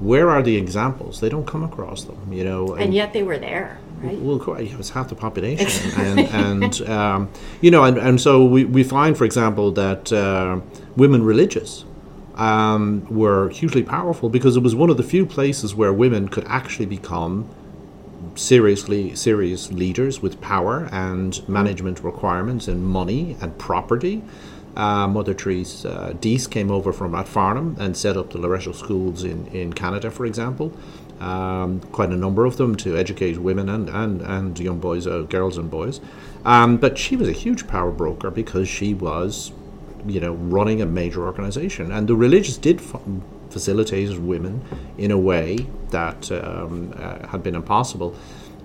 [0.00, 1.20] where are the examples?
[1.20, 2.74] They don't come across them, you know.
[2.74, 4.18] And yet they were there, right?
[4.18, 7.28] Well, it was half the population, and, and um,
[7.60, 10.60] you know, and, and so we, we find, for example, that uh,
[10.96, 11.84] women religious
[12.34, 16.44] um, were hugely powerful because it was one of the few places where women could
[16.46, 17.48] actually become
[18.34, 24.22] seriously serious leaders with power and management requirements and money and property.
[24.76, 29.22] Uh, Mother Teresa uh, Dease came over from Farnham and set up the Loretto schools
[29.22, 30.72] in, in Canada, for example.
[31.20, 35.22] Um, quite a number of them to educate women and, and, and young boys, uh,
[35.22, 36.00] girls and boys.
[36.44, 39.52] Um, but she was a huge power broker because she was,
[40.06, 41.92] you know, running a major organization.
[41.92, 43.00] And the religious did f-
[43.50, 44.62] facilitate women
[44.98, 48.14] in a way that um, uh, had been impossible.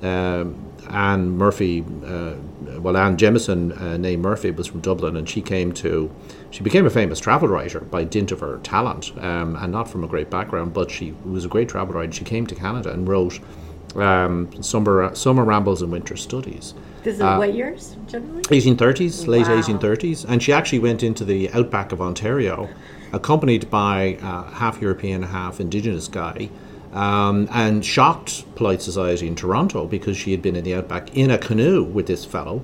[0.01, 2.35] Um, Anne Murphy, uh,
[2.79, 6.09] well, Anne Jameson, uh, named Murphy, was from Dublin, and she came to,
[6.49, 10.03] she became a famous travel writer by dint of her talent, um, and not from
[10.03, 12.11] a great background, but she was a great travel writer.
[12.11, 13.39] She came to Canada and wrote
[13.95, 16.73] um, summer summer rambles and winter studies.
[17.03, 18.41] This is what years generally?
[18.43, 19.61] 1830s, late Wow.
[19.61, 22.69] 1830s, and she actually went into the outback of Ontario,
[23.13, 26.49] accompanied by a half European, half Indigenous guy,
[26.93, 31.31] um, and shocked polite society in Toronto because she had been in the outback in
[31.31, 32.61] a canoe with this fellow.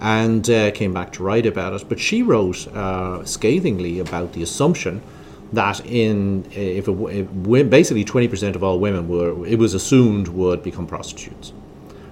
[0.00, 4.44] And uh, came back to write about it, but she wrote uh, scathingly about the
[4.44, 5.02] assumption
[5.52, 10.28] that in if, a, if basically twenty percent of all women were it was assumed
[10.28, 11.52] would become prostitutes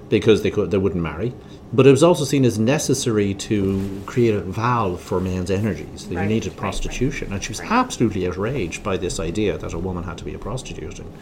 [0.08, 1.34] because they could they wouldn't marry.
[1.72, 6.04] But it was also seen as necessary to create a valve for men's energies.
[6.06, 9.72] That you Right, needed right, prostitution, and she was absolutely outraged by this idea that
[9.72, 11.12] a woman had to be a prostitute in,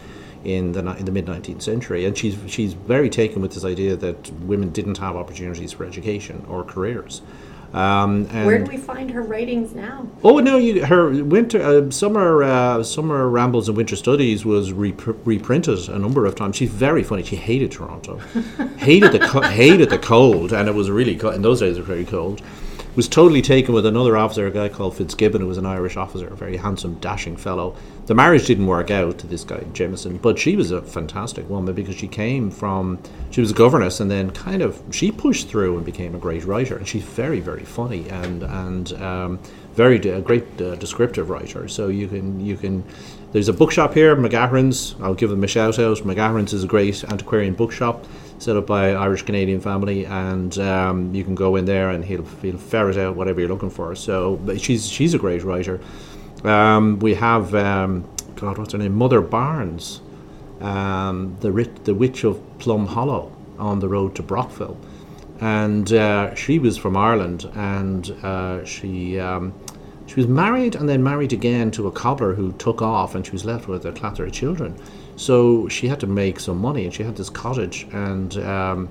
[0.43, 2.05] in the in the mid nineteenth century.
[2.05, 6.45] And she's she's very taken with this idea that women didn't have opportunities for education
[6.47, 7.21] or careers.
[7.75, 10.07] Um, and Where do we find her writings now?
[10.23, 10.55] Oh no!
[10.55, 15.99] You, her winter, uh, summer, uh, summer rambles and winter studies was repr- reprinted a
[15.99, 16.55] number of times.
[16.55, 17.23] She's very funny.
[17.23, 18.17] She hated Toronto,
[18.77, 21.35] hated the co- hated the cold, and it was really cold.
[21.35, 22.41] In those days, it was very cold.
[22.95, 26.27] Was totally taken with another officer, a guy called Fitzgibbon, who was an Irish officer,
[26.27, 27.75] a very handsome, dashing fellow.
[28.05, 31.75] The marriage didn't work out to this guy Jameson, but she was a fantastic woman
[31.75, 32.99] because she came from
[33.31, 36.45] she was a governess and then kind of she pushed through and became a great
[36.45, 36.77] writer.
[36.77, 39.39] And she's very, very funny and and um,
[39.73, 41.67] very de- a great uh, descriptive writer.
[41.67, 42.81] So you can you can.
[43.33, 44.95] There's a bookshop here, McGahern's.
[45.01, 45.97] I'll give them a shout out.
[45.97, 48.05] McGahern's is a great antiquarian bookshop
[48.37, 52.25] set up by Irish Canadian family, and um, you can go in there and he'll
[52.41, 53.95] he'll ferret out whatever you're looking for.
[53.95, 55.79] So she's she's a great writer.
[56.43, 58.95] Um, we have um, God, what's her name?
[58.95, 60.01] Mother Barnes,
[60.61, 61.51] um, the
[61.83, 64.77] the witch of Plum Hollow on the road to Brockville,
[65.39, 69.19] and uh, she was from Ireland, and uh, she.
[69.19, 69.53] Um,
[70.07, 73.31] she was married and then married again to a cobbler who took off, and she
[73.31, 74.75] was left with a clatter of children.
[75.15, 78.89] So she had to make some money, and she had this cottage, and um,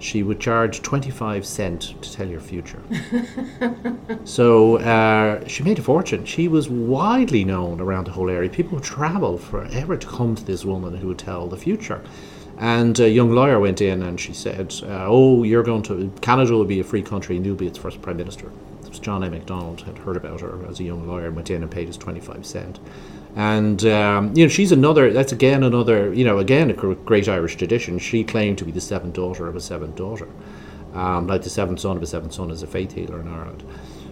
[0.00, 2.82] she would charge 25 cent to tell your future.
[4.24, 6.24] so uh, she made a fortune.
[6.24, 8.48] She was widely known around the whole area.
[8.48, 12.02] People would travel forever to come to this woman who would tell the future.
[12.58, 16.52] And a young lawyer went in and she said, uh, "Oh, you're going to Canada
[16.52, 18.50] will be a free country, and you'll be its first prime minister."
[18.82, 19.30] It was John A.
[19.30, 21.96] Macdonald had heard about her as a young lawyer and went in and paid his
[21.96, 22.78] twenty-five cent.
[23.36, 25.12] And um, you know, she's another.
[25.12, 26.12] That's again another.
[26.12, 27.98] You know, again a great Irish tradition.
[27.98, 30.28] She claimed to be the seventh daughter of a seventh daughter,
[30.94, 33.64] um, like the seventh son of a seventh son is a faith healer in Ireland.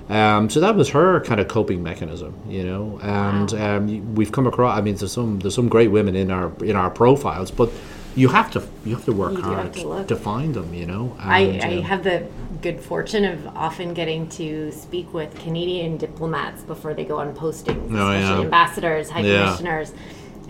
[0.09, 2.99] Um, so that was her kind of coping mechanism, you know.
[3.03, 4.79] And um, we've come across.
[4.79, 7.71] I mean, there's some there's some great women in our in our profiles, but
[8.19, 11.17] you have to you have to work You hard to to find them, you know.
[11.19, 12.27] I, And, I um, have the
[12.61, 17.87] good fortune of often getting to speak with Canadian diplomats before they go on postings,
[17.93, 18.41] Oh, especially yeah.
[18.51, 19.45] ambassadors, high Yeah.
[19.45, 19.93] commissioners,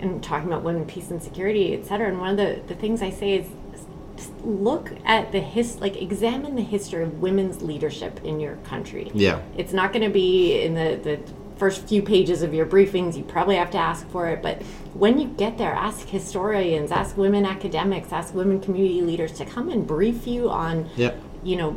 [0.02, 2.08] and talking about women, peace, and security, et cetera.
[2.08, 3.46] And one of the, the things I say is
[4.44, 9.10] look at the his like examine the history of women's leadership in your country.
[9.14, 9.40] Yeah.
[9.56, 11.14] It's not going to be in the, the
[11.58, 13.16] first few pages of your briefings.
[13.16, 14.42] You probably have to ask for it.
[14.42, 14.62] But
[14.94, 19.68] when you get there, ask historians, ask women academics, ask women community leaders to come
[19.68, 21.12] and brief you on, Yeah.
[21.42, 21.76] you know,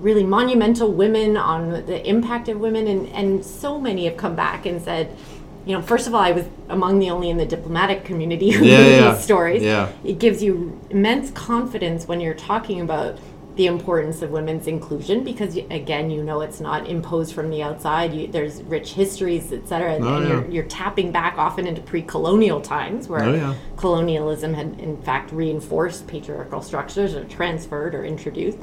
[0.00, 2.86] really monumental women, on the impact of women.
[2.86, 5.16] And, and so many have come back and said,
[5.64, 8.66] you know, first of all, I was among the only in the diplomatic community who
[8.66, 9.14] Yeah, knew yeah.
[9.14, 9.62] these stories.
[9.62, 9.90] Yeah.
[10.04, 13.18] It gives you immense confidence when you're talking about
[13.56, 18.12] the importance of women's inclusion because again you know it's not imposed from the outside
[18.12, 20.32] you, there's rich histories etc and, Oh, and yeah.
[20.34, 23.54] you're, you're tapping back often into pre-colonial times where Oh, yeah.
[23.76, 28.58] colonialism had in fact reinforced patriarchal structures or transferred or introduced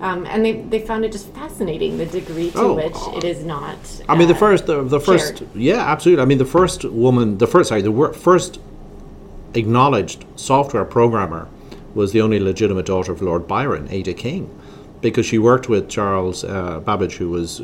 [0.00, 2.74] um, and they, they found it just fascinating the degree to Oh.
[2.74, 3.76] which it is not
[4.08, 5.54] I mean, the uh, first, the, the first, shared.
[5.54, 6.22] yeah, absolutely.
[6.22, 8.58] I mean, the first woman, the first, sorry, the wor- first
[9.54, 11.46] acknowledged software programmer
[11.94, 14.50] was the only legitimate daughter of Lord Byron, Ada King,
[15.00, 17.60] because she worked with Charles uh, Babbage, who was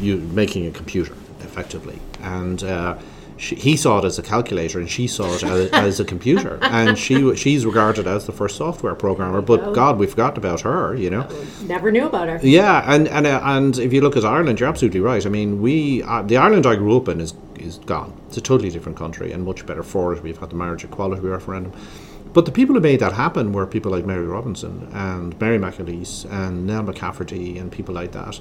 [0.00, 2.62] you, making a computer effectively, and.
[2.62, 2.98] Uh,
[3.36, 6.58] she, he saw it as a calculator, and she saw it as, as a computer,
[6.62, 9.42] and she she's regarded as the first software programmer.
[9.42, 11.28] But God, we forgot about her, you know.
[11.62, 14.68] never knew about her Yeah, and and uh, and if you look at Ireland, you're
[14.68, 15.24] absolutely right.
[15.26, 18.12] I mean, we uh, the Ireland I grew up in is is gone.
[18.28, 20.22] It's a totally different country and much better for it.
[20.22, 21.72] We've had the marriage equality referendum,
[22.34, 26.30] but the people who made that happen were people like Mary Robinson and Mary McAleese
[26.30, 28.40] and Nell McCafferty and people like that.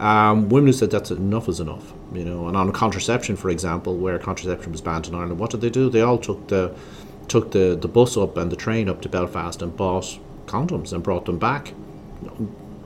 [0.00, 2.48] Um, women who said that's enough is enough, you know.
[2.48, 5.88] And on contraception, for example, where contraception was banned in Ireland, what did they do?
[5.88, 6.74] They all took the
[7.28, 11.02] took the, the bus up and the train up to Belfast and bought condoms and
[11.02, 11.72] brought them back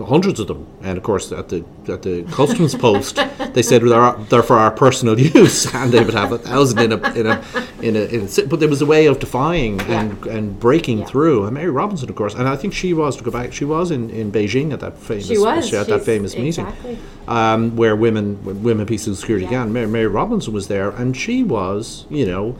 [0.07, 0.67] hundreds of them.
[0.83, 3.17] And of course, at the at the customs post,
[3.55, 6.93] they said they're, they're for our personal use, and they would have a thousand in
[6.93, 7.45] a in a
[7.83, 8.01] in a.
[8.05, 11.05] In a but there was a way of defying and and breaking Yeah.
[11.07, 11.45] through.
[11.45, 13.53] And Mary Robinson, of course, and I think she was to go back.
[13.53, 16.91] She was in, in Beijing at that famous she was at that famous exactly.
[16.91, 19.51] meeting um, where women women pieces of security Yeah.
[19.65, 19.73] began.
[19.73, 22.57] Mary, Mary Robinson was there, and she was, you know,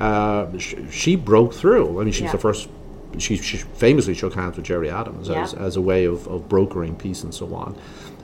[0.00, 2.00] uh, sh- she broke through.
[2.00, 2.68] I mean, she was the first.
[3.18, 5.58] She, she famously shook hands with Gerry Adams as, Yeah.
[5.60, 7.76] as a way of, of brokering peace and so on.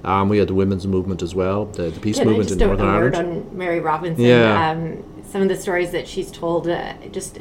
[0.05, 2.87] Um, we had the women's movement as well, the, the peace Can movement in Northern
[2.89, 3.17] Ireland.
[3.17, 4.25] on Mary Robinson?
[4.25, 4.71] Yeah.
[4.71, 7.39] Um, some of the stories that she's told, uh, just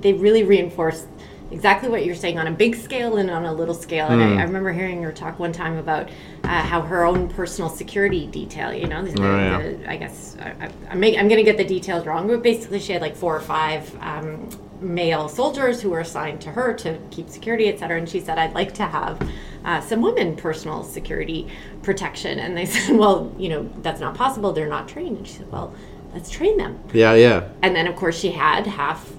[0.00, 1.06] they really reinforce
[1.52, 4.08] exactly what you're saying on a big scale and on a little scale.
[4.08, 4.38] And Hmm.
[4.38, 6.08] I, I remember hearing her talk one time about
[6.44, 9.58] uh, how her own personal security detail, you know, the, Oh, yeah.
[9.62, 13.00] the, I guess I, I'm going to get the details wrong, but basically she had
[13.02, 14.48] like four or five um,
[14.82, 17.98] male soldiers who were assigned to her to keep security, et cetera.
[17.98, 19.30] And she said, I'd like to have
[19.64, 21.48] uh, some women personal security
[21.82, 22.38] protection.
[22.38, 24.52] And they said, well, you know, that's not possible.
[24.52, 25.18] They're not trained.
[25.18, 25.74] And she said, well,
[26.12, 26.78] let's train them.
[26.92, 27.48] Yeah, yeah.
[27.62, 29.11] And then, of course, she had half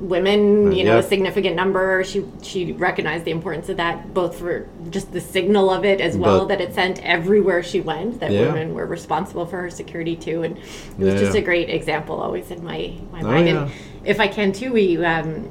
[0.00, 0.98] women, you know, Yeah.
[1.00, 2.02] a significant number.
[2.04, 6.16] She she recognized the importance of that, both for just the signal of it as
[6.16, 8.20] well But- that it sent everywhere she went.
[8.20, 8.46] That Yeah.
[8.46, 12.16] women were responsible for her security too, and it was Yeah, just a great example
[12.20, 13.48] always in my my Oh, mind.
[13.48, 13.62] yeah.
[13.62, 13.70] And
[14.04, 15.48] if I can too, we um,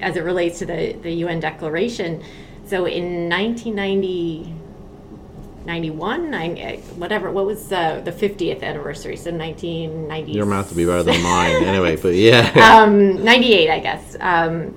[0.00, 2.20] as it relates to the the UN Declaration.
[2.66, 4.52] So in 1990.
[5.68, 7.30] 91, nine, eh, whatever.
[7.30, 9.16] What was uh, the 50th anniversary?
[9.16, 10.32] So 1990.
[10.32, 12.50] Your math would be better than mine anyway, but yeah.
[12.82, 14.16] um, 98, I guess.
[14.18, 14.74] Um,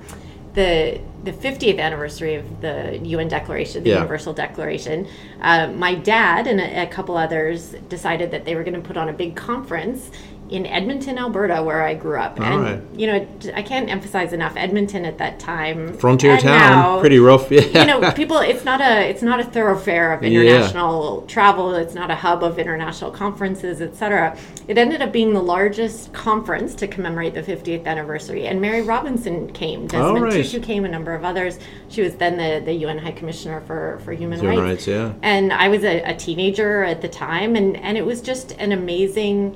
[0.54, 3.96] the the 50th anniversary of the UN Declaration, the Yeah.
[3.98, 5.08] Universal Declaration.
[5.39, 8.98] Uh, my dad and a, a couple others decided that they were going to put
[8.98, 10.10] on a big conference
[10.52, 12.38] in Edmonton, Alberta, where I grew up.
[12.39, 12.82] All and right.
[12.99, 13.26] you know,
[13.56, 15.93] I can't emphasize enough Edmonton at that time.
[15.93, 17.49] Frontier town, now, pretty rough.
[17.49, 17.62] Yeah.
[17.62, 18.38] you know, people.
[18.39, 19.10] It's not a.
[19.10, 20.41] It's not a thoroughfare of Yeah.
[20.41, 21.74] international travel.
[21.76, 24.38] It's not a hub of international conferences, etc.
[24.68, 29.52] It ended up being the largest conference to commemorate the 50th anniversary, and Mary Robinson
[29.54, 29.88] came.
[29.88, 30.34] Desmond right.
[30.34, 30.84] Tutu came.
[30.84, 31.60] A number of others.
[31.88, 34.86] She was then the the UN High Commissioner for for Human, Human Rights.
[34.86, 35.14] rights, yeah.
[35.22, 38.74] And I was a, a teenager at the time, and and it was just an
[38.74, 39.56] amazing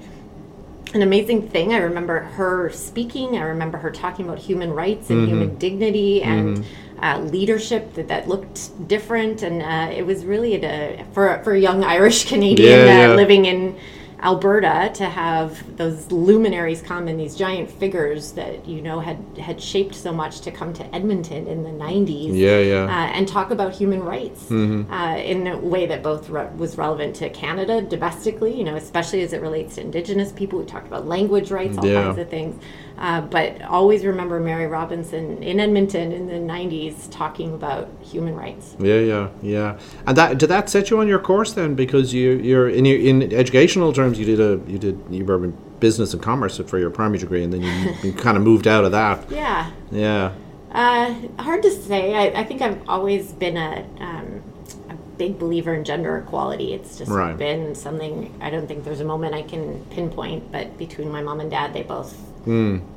[0.96, 1.74] an amazing thing.
[1.74, 3.38] I remember her speaking.
[3.38, 5.30] I remember her talking about human rights and Mm-hmm.
[5.30, 6.66] human dignity and
[7.02, 9.44] uh, leadership that, that looked different.
[9.44, 13.16] And uh, it was really a, for for a young Irish Canadian Yeah, uh, yeah.
[13.16, 13.76] living in
[14.22, 19.62] Alberta to have those luminaries come and these giant figures that you know had had
[19.62, 22.84] shaped so much to come to Edmonton in the 90s Yeah, yeah.
[22.86, 24.92] uh, and talk about human rights Mm-hmm.
[24.92, 29.22] uh, in a way that both re- was relevant to Canada domestically, you know, especially
[29.22, 30.60] as it relates to Indigenous people.
[30.60, 32.04] We talked about language rights, all Yeah.
[32.04, 32.62] kinds of things.
[32.98, 38.76] Uh, but always remember Mary Robinson in Edmonton in the 90s talking about human rights.
[38.80, 39.78] Yeah, yeah, yeah.
[40.08, 41.76] And that did that set you on your course then?
[41.76, 45.44] Because you you're in your, in educational terms, you did a you did you were
[45.44, 48.66] in business and commerce for your primary degree, and then you, you kind of moved
[48.68, 49.30] out of that.
[49.30, 49.72] Yeah.
[49.92, 50.32] Yeah,
[50.72, 52.14] Uh, hard to say.
[52.16, 54.42] I, I think I've always been a, um,
[54.90, 56.74] a big believer in gender equality.
[56.74, 57.38] It's just Right.
[57.38, 58.34] been something.
[58.42, 61.74] I don't think there's a moment I can pinpoint, but between my mom and dad,
[61.74, 62.16] they both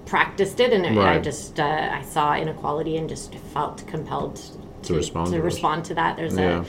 [0.07, 1.19] practiced it, and I- I.
[1.19, 4.41] Just uh, I saw inequality and just felt compelled
[4.83, 6.17] to, respond to to respond to that.
[6.17, 6.65] There's Yeah.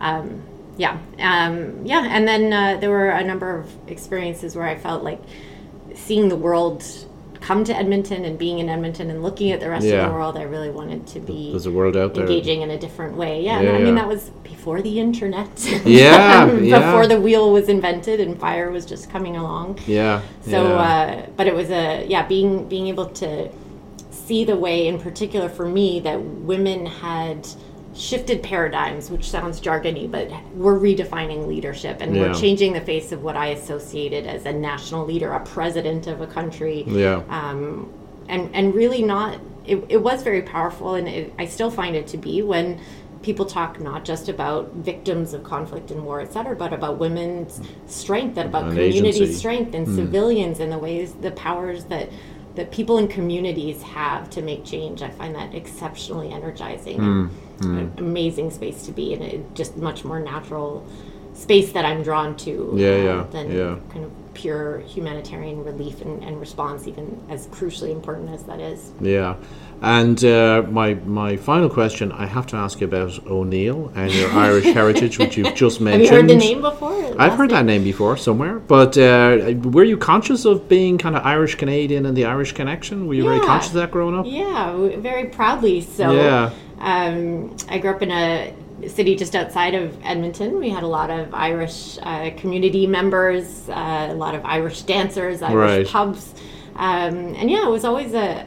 [0.00, 0.42] a um,
[0.76, 5.02] yeah um, yeah, and then uh, there were a number of experiences where I felt
[5.04, 5.20] like
[5.94, 6.84] seeing the world
[7.44, 9.96] come to Edmonton and being in Edmonton and looking at the rest Yeah.
[9.96, 12.24] of the world, I really wanted to be There's a world out there.
[12.24, 13.42] engaging in a different way.
[13.42, 14.00] Yeah, Yeah, I mean yeah.
[14.00, 15.50] that was before the internet.
[15.84, 19.78] Yeah, before the wheel was invented and fire was just coming along.
[19.86, 20.22] Yeah.
[20.52, 23.50] So, uh, but it was a yeah, being being able to
[24.10, 26.18] see the way, in particular for me, that
[26.52, 27.46] women had
[27.94, 32.22] shifted paradigms, which sounds jargony, but we're redefining leadership and Yeah.
[32.22, 36.20] we're changing the face of what I associated as a national leader, a president of
[36.20, 37.22] a country yeah.
[37.28, 37.88] um,
[38.28, 42.06] and and really not it, it was very powerful and it, i still find it
[42.06, 42.80] to be when
[43.22, 47.60] people talk not just about victims of conflict and war et cetera but about women's
[47.86, 49.34] strength and about And community agency.
[49.34, 52.08] Strength and civilians and the ways the powers that
[52.54, 56.98] that people in communities have to make change i find that exceptionally energizing
[57.60, 60.86] and an amazing space to be in it just much more natural
[61.34, 63.76] space that i'm drawn to Yeah, uh, yeah, than yeah.
[63.92, 68.92] kind of pure humanitarian relief and, and response, even as crucially important as that is.
[69.00, 69.36] Yeah.
[69.82, 74.30] And uh, my my final question, I have to ask you about O'Neill and your
[74.46, 76.06] Irish heritage, which you've just mentioned.
[76.06, 76.94] Have you heard the name before?
[77.20, 81.24] I've heard that name before somewhere, but uh, were you conscious of being kind of
[81.24, 83.06] Irish Canadian and the Irish connection?
[83.06, 84.26] Were you very conscious of that growing up?
[84.26, 85.80] Yeah, very proudly.
[85.82, 86.50] So, Yeah.
[86.78, 88.54] um, I grew up in a
[88.88, 90.58] city just outside of Edmonton.
[90.58, 95.42] We had a lot of Irish uh, community members, uh, a lot of Irish dancers,
[95.42, 95.86] Irish Right.
[95.86, 96.34] pubs,
[96.76, 98.46] um, and yeah, it was always a.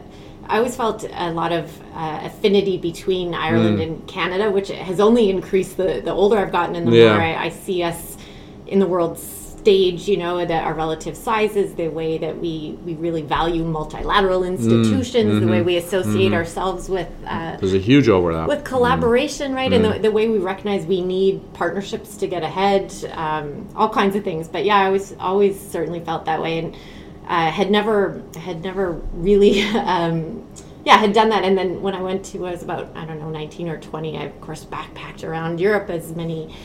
[0.50, 3.38] I always felt a lot of uh, affinity between Mm.
[3.38, 7.14] Ireland and Canada, which has only increased the the older I've gotten and the Yeah.
[7.14, 8.18] more I, I see us
[8.68, 9.18] in the world
[9.68, 10.08] stage.
[10.08, 15.42] You know, that our relative sizes, the way that we we really value multilateral institutions,
[15.42, 17.10] the way we associate ourselves with.
[17.26, 18.48] Uh, There's a huge overlap.
[18.48, 22.94] with collaboration, right, and the, the way we recognize we need partnerships to get ahead,
[23.12, 24.48] um, all kinds of things.
[24.48, 26.76] But yeah, I was always certainly felt that way, and
[27.28, 29.62] uh, had never had never really.
[29.98, 30.46] Um,
[30.86, 33.20] yeah, had done that, and then when I went to, I was about I don't
[33.20, 34.18] know, nineteen or twenty.
[34.18, 36.56] I of course backpacked around Europe as many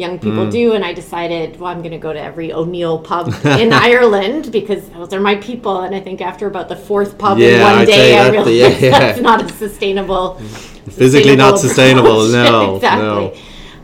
[0.00, 0.50] young people Mm.
[0.50, 3.26] do, and I decided, well, I'm going to go to every O'Neill pub
[3.64, 5.80] in Ireland because those are my people.
[5.82, 8.50] And I think after about the fourth pub in one I'd day, I that- realized
[8.62, 8.98] yeah, yeah.
[8.98, 10.34] that's not a sustainable
[10.90, 13.06] Physically not sustainable, no, exactly.
[13.06, 13.32] no.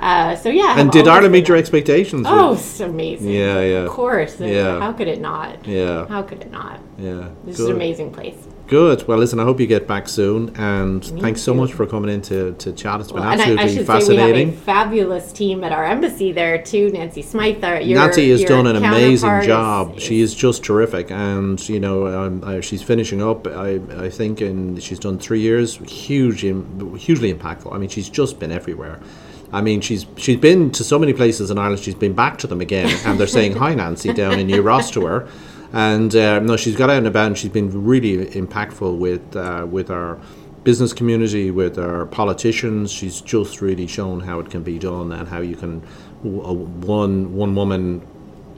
[0.00, 0.78] Uh, so yeah.
[0.80, 2.26] and did Ireland meet your expectations?
[2.28, 3.30] Oh, it's amazing.
[3.30, 3.78] Yeah, yeah.
[3.86, 4.38] Of course.
[4.40, 4.78] Yeah.
[4.80, 5.66] How could it not?
[5.66, 6.80] Yeah, How could it not?
[6.98, 7.28] yeah.
[7.44, 8.36] This is an amazing place.
[8.68, 9.06] Good.
[9.06, 11.60] Well, listen, I hope you get back soon, and Me thanks so too.
[11.60, 12.98] much for coming in to, to chat.
[13.00, 14.26] It's been Well, and I, absolutely I should fascinating.
[14.34, 16.90] say we have a fabulous team at our embassy there too.
[16.90, 19.96] Nancy Smythe, our your, Nancy has your done an amazing job.
[19.98, 23.46] is- she is just terrific, and you know, um, uh, she's finishing up.
[23.46, 25.76] I, I think, and she's done three years.
[25.88, 27.72] Huge, hugely impactful.
[27.72, 28.98] I mean, she's just been everywhere.
[29.52, 31.80] I mean, she's she's been to so many places in Ireland.
[31.84, 34.90] She's been back to them again, and they're saying hi, Nancy, down in New Ross
[34.90, 35.28] to her.
[35.76, 39.66] And uh, no, she's got out and about, and she's been really impactful with uh,
[39.70, 40.18] with our
[40.64, 42.90] business community, with our politicians.
[42.90, 45.82] She's just really shown how it can be done and how you can
[46.24, 48.00] uh, one one woman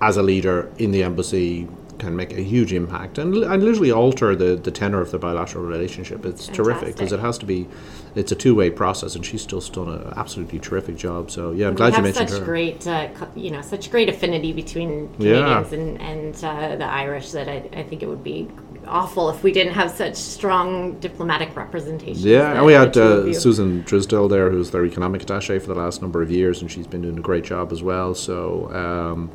[0.00, 1.66] as a leader in the embassy
[1.98, 5.64] can make a huge impact and, and literally alter the, the tenor of the bilateral
[5.64, 6.24] relationship.
[6.24, 7.68] It's terrific because it has to be,
[8.14, 11.30] it's a two way process, and she's still done an absolutely terrific job.
[11.30, 12.44] So yeah, I'm glad you mentioned such her.
[12.44, 15.62] great, uh, you know, such great affinity between Yeah.
[15.62, 18.48] Canadians and, and uh, the Irish that I, I think it would be
[18.86, 22.26] awful if we didn't have such strong diplomatic representation.
[22.26, 26.00] Yeah, and we had uh, Susan Drisdell there, who's their economic attaché for the last
[26.02, 28.14] number of years, and she's been doing a great job as well.
[28.14, 29.30] So, um,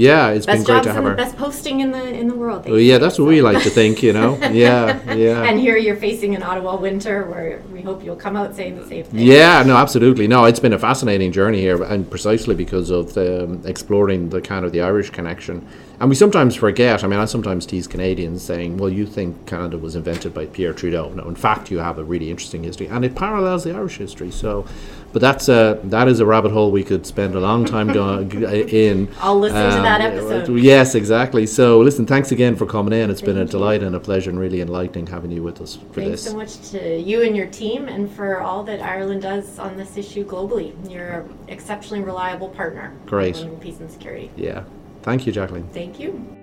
[0.00, 1.14] yeah, it's best been great to have her.
[1.14, 2.66] best posting in the in the world.
[2.66, 4.38] Well, yeah, that's what we like to think, you know.
[4.50, 5.44] Yeah, yeah.
[5.44, 8.86] And here you're facing an Ottawa winter where we hope you'll come out saying the
[8.86, 9.20] same thing.
[9.20, 10.26] Yeah, no, absolutely.
[10.26, 14.40] No, it's been a fascinating journey here, and precisely because of the, um, exploring the
[14.40, 15.66] kind of the Irish connection.
[16.00, 17.04] And we sometimes forget.
[17.04, 20.72] I mean, I sometimes tease Canadians saying, "Well, you think Canada was invented by Pierre
[20.72, 23.98] Trudeau?" No, in fact, you have a really interesting history, and it parallels the Irish
[23.98, 24.30] history.
[24.30, 24.64] So,
[25.12, 28.30] but that's a that is a rabbit hole we could spend a long time going
[28.42, 29.08] in.
[29.20, 30.58] I'll listen to that Um, episode.
[30.58, 31.44] Yes, exactly.
[31.46, 33.10] So, listen, thanks again for coming in.
[33.10, 36.00] It's been a delight and a pleasure, and really enlightening having you with us for
[36.00, 36.24] this.
[36.24, 36.30] Thanks this.
[36.32, 39.98] so much to you and your team and for all that Ireland does on this
[39.98, 40.72] issue globally.
[40.90, 42.94] You're an exceptionally reliable partner.
[43.04, 43.38] Great.
[43.38, 44.30] in peace and security.
[44.36, 44.62] Yeah,
[45.02, 45.68] thank you, Jacqueline.
[45.72, 46.39] Thank you.